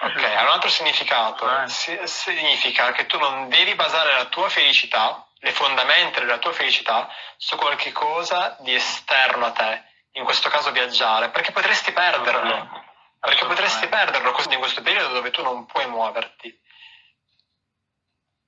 [0.03, 1.47] Ok, ha un altro significato.
[1.69, 7.09] Si- significa che tu non devi basare la tua felicità, le fondamenta della tua felicità,
[7.37, 9.85] su qualche cosa di esterno a te.
[10.15, 12.89] In questo caso viaggiare, perché potresti perderlo.
[13.21, 16.59] Perché potresti perderlo così in questo periodo dove tu non puoi muoverti.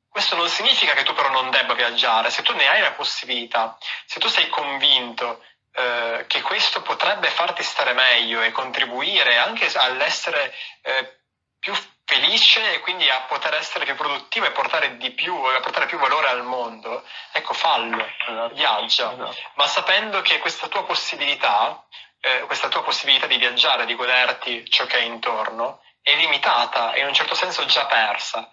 [0.09, 3.79] Questo non significa che tu però non debba viaggiare, se tu ne hai la possibilità,
[4.05, 5.43] se tu sei convinto
[5.73, 11.21] eh, che questo potrebbe farti stare meglio e contribuire anche all'essere eh,
[11.59, 15.87] più felice e quindi a poter essere più produttivo e portare di più, a portare
[15.87, 19.37] più valore al mondo, ecco fallo, esatto, viaggia, esatto.
[19.55, 21.83] ma sapendo che questa tua possibilità,
[22.25, 27.01] eh, questa tua possibilità di viaggiare, di goderti ciò che è intorno, è limitata e
[27.01, 28.49] in un certo senso già persa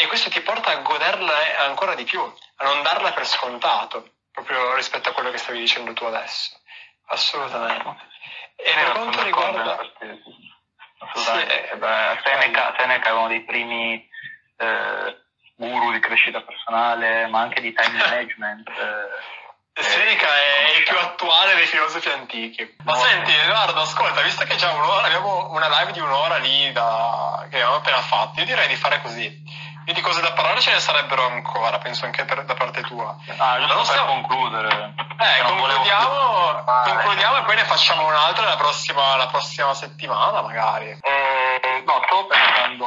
[0.00, 4.76] e questo ti porta a goderla ancora di più, a non darla per scontato, proprio
[4.76, 6.56] rispetto a quello che stavi dicendo tu adesso.
[7.06, 8.06] Assolutamente.
[8.54, 9.76] E per quanto riguarda...
[11.00, 11.68] Assolutamente.
[11.72, 14.08] Sì, Beh, Seneca, Seneca, è uno dei primi
[14.56, 15.16] eh,
[15.56, 18.68] guru di crescita personale, ma anche di time management.
[18.68, 19.08] Eh,
[19.80, 22.76] Seneca è il più attuale dei filosofi antichi.
[22.84, 22.98] Ma no.
[23.00, 27.56] senti, Edoardo, ascolta, visto che già un'ora, abbiamo una live di un'ora lì da, che
[27.56, 30.80] abbiamo appena fatto, io direi di fare così e di cose da parlare ce ne
[30.80, 33.16] sarebbero ancora, penso anche per, da parte tua.
[33.38, 34.20] Ah, giusto per stiamo...
[34.20, 34.92] concludere.
[35.18, 40.90] Eh, concludiamo, concludiamo e poi ne facciamo un'altra la prossima, la prossima settimana, magari.
[40.90, 42.86] Eh, no, sto pensando,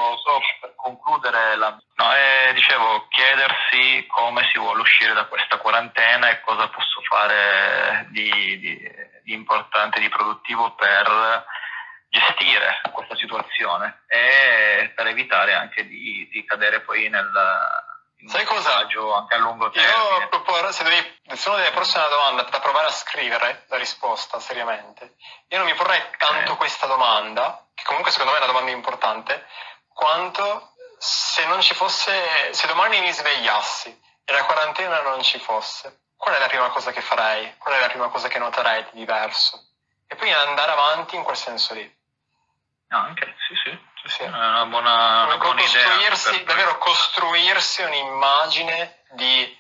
[0.60, 0.61] per
[0.96, 1.78] concludere, la...
[1.96, 8.08] no, eh, dicevo, chiedersi come si vuole uscire da questa quarantena e cosa posso fare
[8.10, 8.92] di, di,
[9.24, 11.46] di importante, di produttivo per
[12.10, 17.32] gestire questa situazione e per evitare anche di, di cadere poi nel,
[18.28, 18.78] Sai cosa?
[18.78, 20.20] anche a lungo termine.
[20.20, 23.78] Io proporrò, se, devi, se uno deve porsi una domanda da provare a scrivere la
[23.78, 25.16] risposta seriamente,
[25.48, 26.58] io non mi porrei tanto eh.
[26.58, 29.48] questa domanda, che comunque secondo me è una domanda importante,
[29.94, 30.71] quanto
[31.04, 33.90] se non ci fosse, se domani mi svegliassi
[34.24, 37.58] e la quarantena non ci fosse, qual è la prima cosa che farei?
[37.58, 39.70] Qual è la prima cosa che noterei di diverso?
[40.06, 42.00] E poi andare avanti in quel senso lì.
[42.90, 43.90] No, anche, sì, sì.
[44.04, 46.44] Sì, è una buona, una buona costruirsi, idea.
[46.44, 49.58] Davvero costruirsi un'immagine di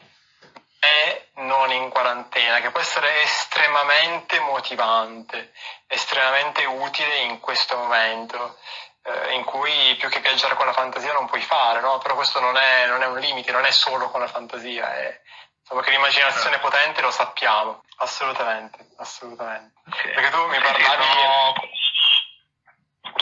[0.79, 5.53] me non in quarantena, che può essere estremamente motivante,
[5.87, 8.59] estremamente utile in questo momento.
[9.03, 11.97] Eh, in cui più che viaggiare con la fantasia non puoi fare, no?
[11.97, 15.21] però questo non è, non è, un limite, non è solo con la fantasia, è,
[15.59, 19.73] insomma che l'immaginazione è potente lo sappiamo, assolutamente, assolutamente.
[19.87, 20.13] Okay.
[20.13, 21.69] Perché tu mi parlavi...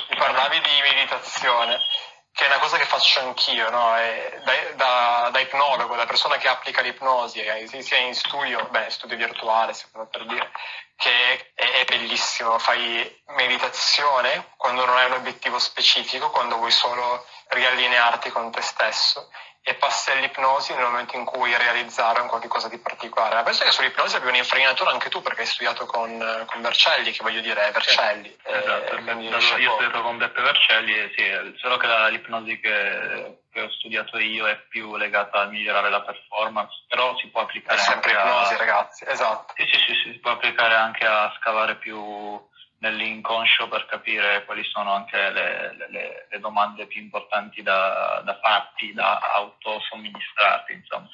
[0.10, 1.80] Mi parlavi di meditazione,
[2.40, 3.96] che è una cosa che faccio anch'io, no?
[4.46, 9.18] da, da, da, ipnologo, da persona che applica l'ipnosi, eh, sia in studio, beh, studio
[9.18, 9.76] virtuale,
[10.10, 10.50] per dire,
[10.96, 12.58] che è, è bellissimo.
[12.58, 19.30] Fai meditazione quando non hai un obiettivo specifico, quando vuoi solo riallinearti con te stesso
[19.62, 23.36] e passi all'ipnosi nel momento in cui realizzare un qualcosa di particolare.
[23.36, 27.22] Ma penso che sull'ipnosi abbia un'infarinatura anche tu perché hai studiato con, con Vercelli, che
[27.22, 28.36] voglio dire è Vercelli.
[28.42, 33.70] Esatto, eh, io ho studiato con Beppe Vercelli, sì, solo che l'ipnosi che, che, ho
[33.72, 38.16] studiato io è più legata a migliorare la performance, però si può applicare è sempre
[38.16, 38.58] anche ipnosi, a...
[38.58, 39.54] ragazzi, esatto.
[39.56, 42.48] Sì, sì, sì, sì, si può applicare anche a scavare più
[42.80, 48.94] nell'inconscio per capire quali sono anche le, le, le domande più importanti da, da farti,
[48.94, 51.10] da autosomministrarti, insomma.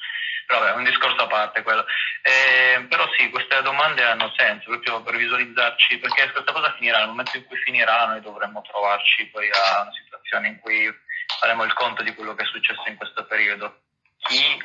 [0.46, 1.84] Però è un discorso a parte quello.
[2.22, 7.08] Eh, però sì, queste domande hanno senso proprio per visualizzarci, perché questa cosa finirà, nel
[7.08, 10.88] momento in cui finirà noi dovremmo trovarci poi a una situazione in cui
[11.40, 13.82] faremo il conto di quello che è successo in questo periodo.
[14.18, 14.62] Chi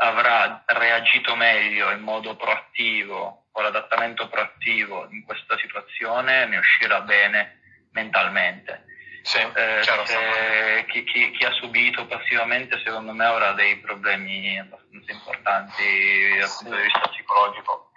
[0.00, 7.60] avrà reagito meglio in modo proattivo con l'adattamento proattivo in questa situazione ne uscirà bene
[7.92, 8.84] mentalmente.
[9.22, 10.04] Sì, eh, chiaro,
[10.86, 15.82] chi, chi, chi, ha subito passivamente secondo me avrà dei problemi abbastanza importanti
[16.38, 17.87] dal punto di vista psicologico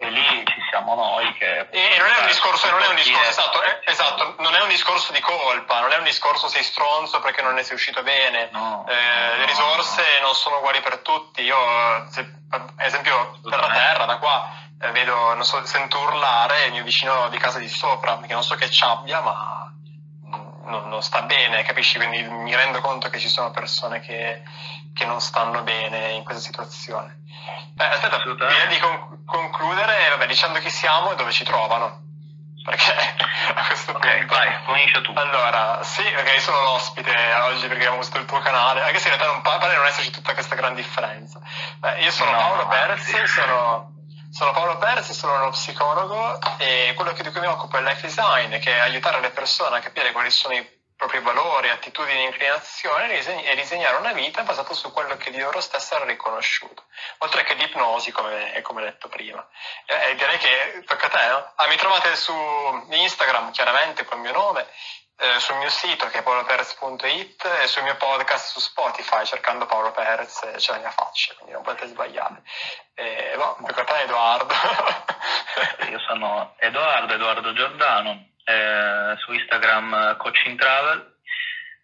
[0.00, 1.68] e lì ci siamo noi che...
[1.70, 4.68] E non è un discorso, non è un discorso esatto, eh, esatto, non è un
[4.68, 8.48] discorso di colpa, non è un discorso sei stronzo perché non ne sei uscito bene,
[8.52, 10.26] no, eh, no, le risorse no.
[10.26, 11.56] non sono uguali per tutti, io
[12.10, 12.20] se,
[12.50, 14.48] ad esempio terra terra da qua
[14.80, 18.44] eh, vedo, non so, sento urlare il mio vicino di casa di sopra, perché non
[18.44, 19.72] so che ci abbia, ma
[20.64, 21.96] non, non, sta bene, capisci?
[21.96, 24.42] Quindi mi rendo conto che ci sono persone che,
[24.98, 27.22] che non stanno bene in questa situazione.
[27.78, 32.06] Eh, aspetta, direi di con- concludere vabbè, dicendo chi siamo e dove ci trovano.
[32.64, 32.92] Perché
[33.54, 34.34] a questo okay, punto.
[34.34, 35.12] Vai, comincia tu.
[35.14, 39.08] Allora, sì, perché io sono l'ospite oggi perché abbiamo visto il tuo canale, anche se
[39.08, 41.40] in realtà non pare non esserci tutta questa gran differenza.
[41.78, 43.26] Beh, io sono no, Paolo no, Perez, sì.
[43.26, 43.92] sono
[44.30, 48.58] sono Paolo Perez, sono uno psicologo e quello di cui mi occupo è life design,
[48.58, 53.54] che è aiutare le persone a capire quali sono i propri valori, attitudini inclinazioni e
[53.54, 56.86] disegnare una vita basata su quello che di loro stessa hanno riconosciuto,
[57.18, 59.46] oltre che l'ipnosi, come, come detto prima.
[59.86, 61.52] E direi che tocca a te, no?
[61.54, 62.34] Ah, mi trovate su
[62.90, 64.66] Instagram, chiaramente, con il mio nome,
[65.18, 69.92] eh, sul mio sito che è paoloperez.it e sul mio podcast su Spotify cercando Paolo
[69.92, 72.42] Perez eh, c'è la mia faccia, quindi non potete sbagliare.
[72.94, 74.54] E, boh, tocca a te Edoardo.
[75.90, 81.16] Io sono Edoardo, Edoardo Giordano, eh, su Instagram Coaching Travel.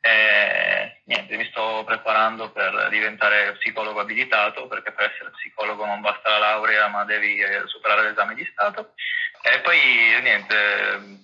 [0.00, 6.30] E, niente, mi sto preparando per diventare psicologo abilitato perché per essere psicologo non basta
[6.30, 8.94] la laurea ma devi eh, superare l'esame di Stato.
[9.42, 9.78] E poi
[10.22, 11.22] niente,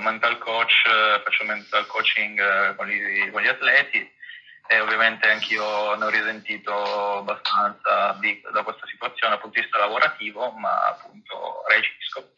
[0.00, 0.82] mental coach,
[1.24, 4.20] faccio mental coaching eh, con gli, con gli atleti
[4.66, 9.78] e ovviamente anch'io ne ho risentito abbastanza di, da questa situazione dal punto di vista
[9.78, 12.32] lavorativo, ma appunto reagisco.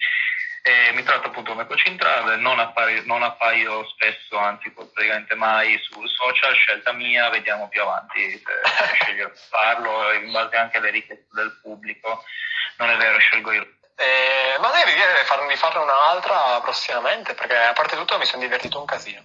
[0.66, 5.34] E mi tratto appunto come coach in travel, non, appaio, non appaio spesso, anzi praticamente
[5.34, 10.56] mai sul social, scelta mia, vediamo più avanti se, se scegliere di farlo in base
[10.56, 12.24] anche alle richieste del pubblico.
[12.78, 14.90] Non è vero, scelgo io eh, ma devi
[15.24, 19.24] farmi farne un'altra prossimamente, perché a parte tutto mi sono divertito un casino.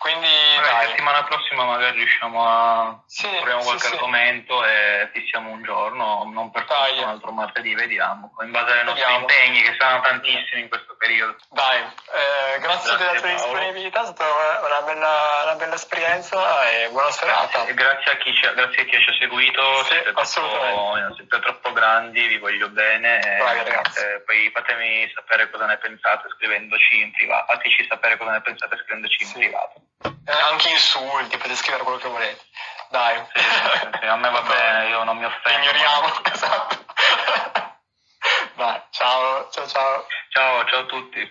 [0.00, 4.68] Quindi la settimana prossima magari riusciamo a sì, proviamo qualche sì, argomento sì.
[4.70, 9.14] e fissiamo un giorno, non per forza un altro martedì, vediamo, in base ai nostri
[9.14, 11.36] impegni che saranno tantissimi in questo periodo.
[11.50, 14.24] Dai, eh, grazie, grazie, della tua disponibilità, è stata
[14.64, 17.66] una bella, una bella esperienza e buona serata.
[17.66, 21.40] E grazie a chi ci, grazie a chi ci ha seguito, sì, siete, troppo, siete
[21.40, 23.18] troppo grandi, vi voglio bene.
[23.36, 24.00] Bravi, ragazzi.
[24.00, 27.52] Eh, poi fatemi sapere cosa ne pensate scrivendoci in privato.
[27.52, 29.82] Fateci sapere cosa ne pensate scrivendoci in privato.
[30.02, 32.44] Eh, anche insulti, potete scrivere quello che volete.
[32.90, 33.24] Dai.
[33.34, 33.40] Sì,
[34.00, 35.58] sì, a me va bene, io non mi offendo.
[35.58, 36.84] Ignoriamo, esatto.
[38.54, 40.06] Vai, ciao, ciao, ciao.
[40.30, 41.30] Ciao, ciao a tutti.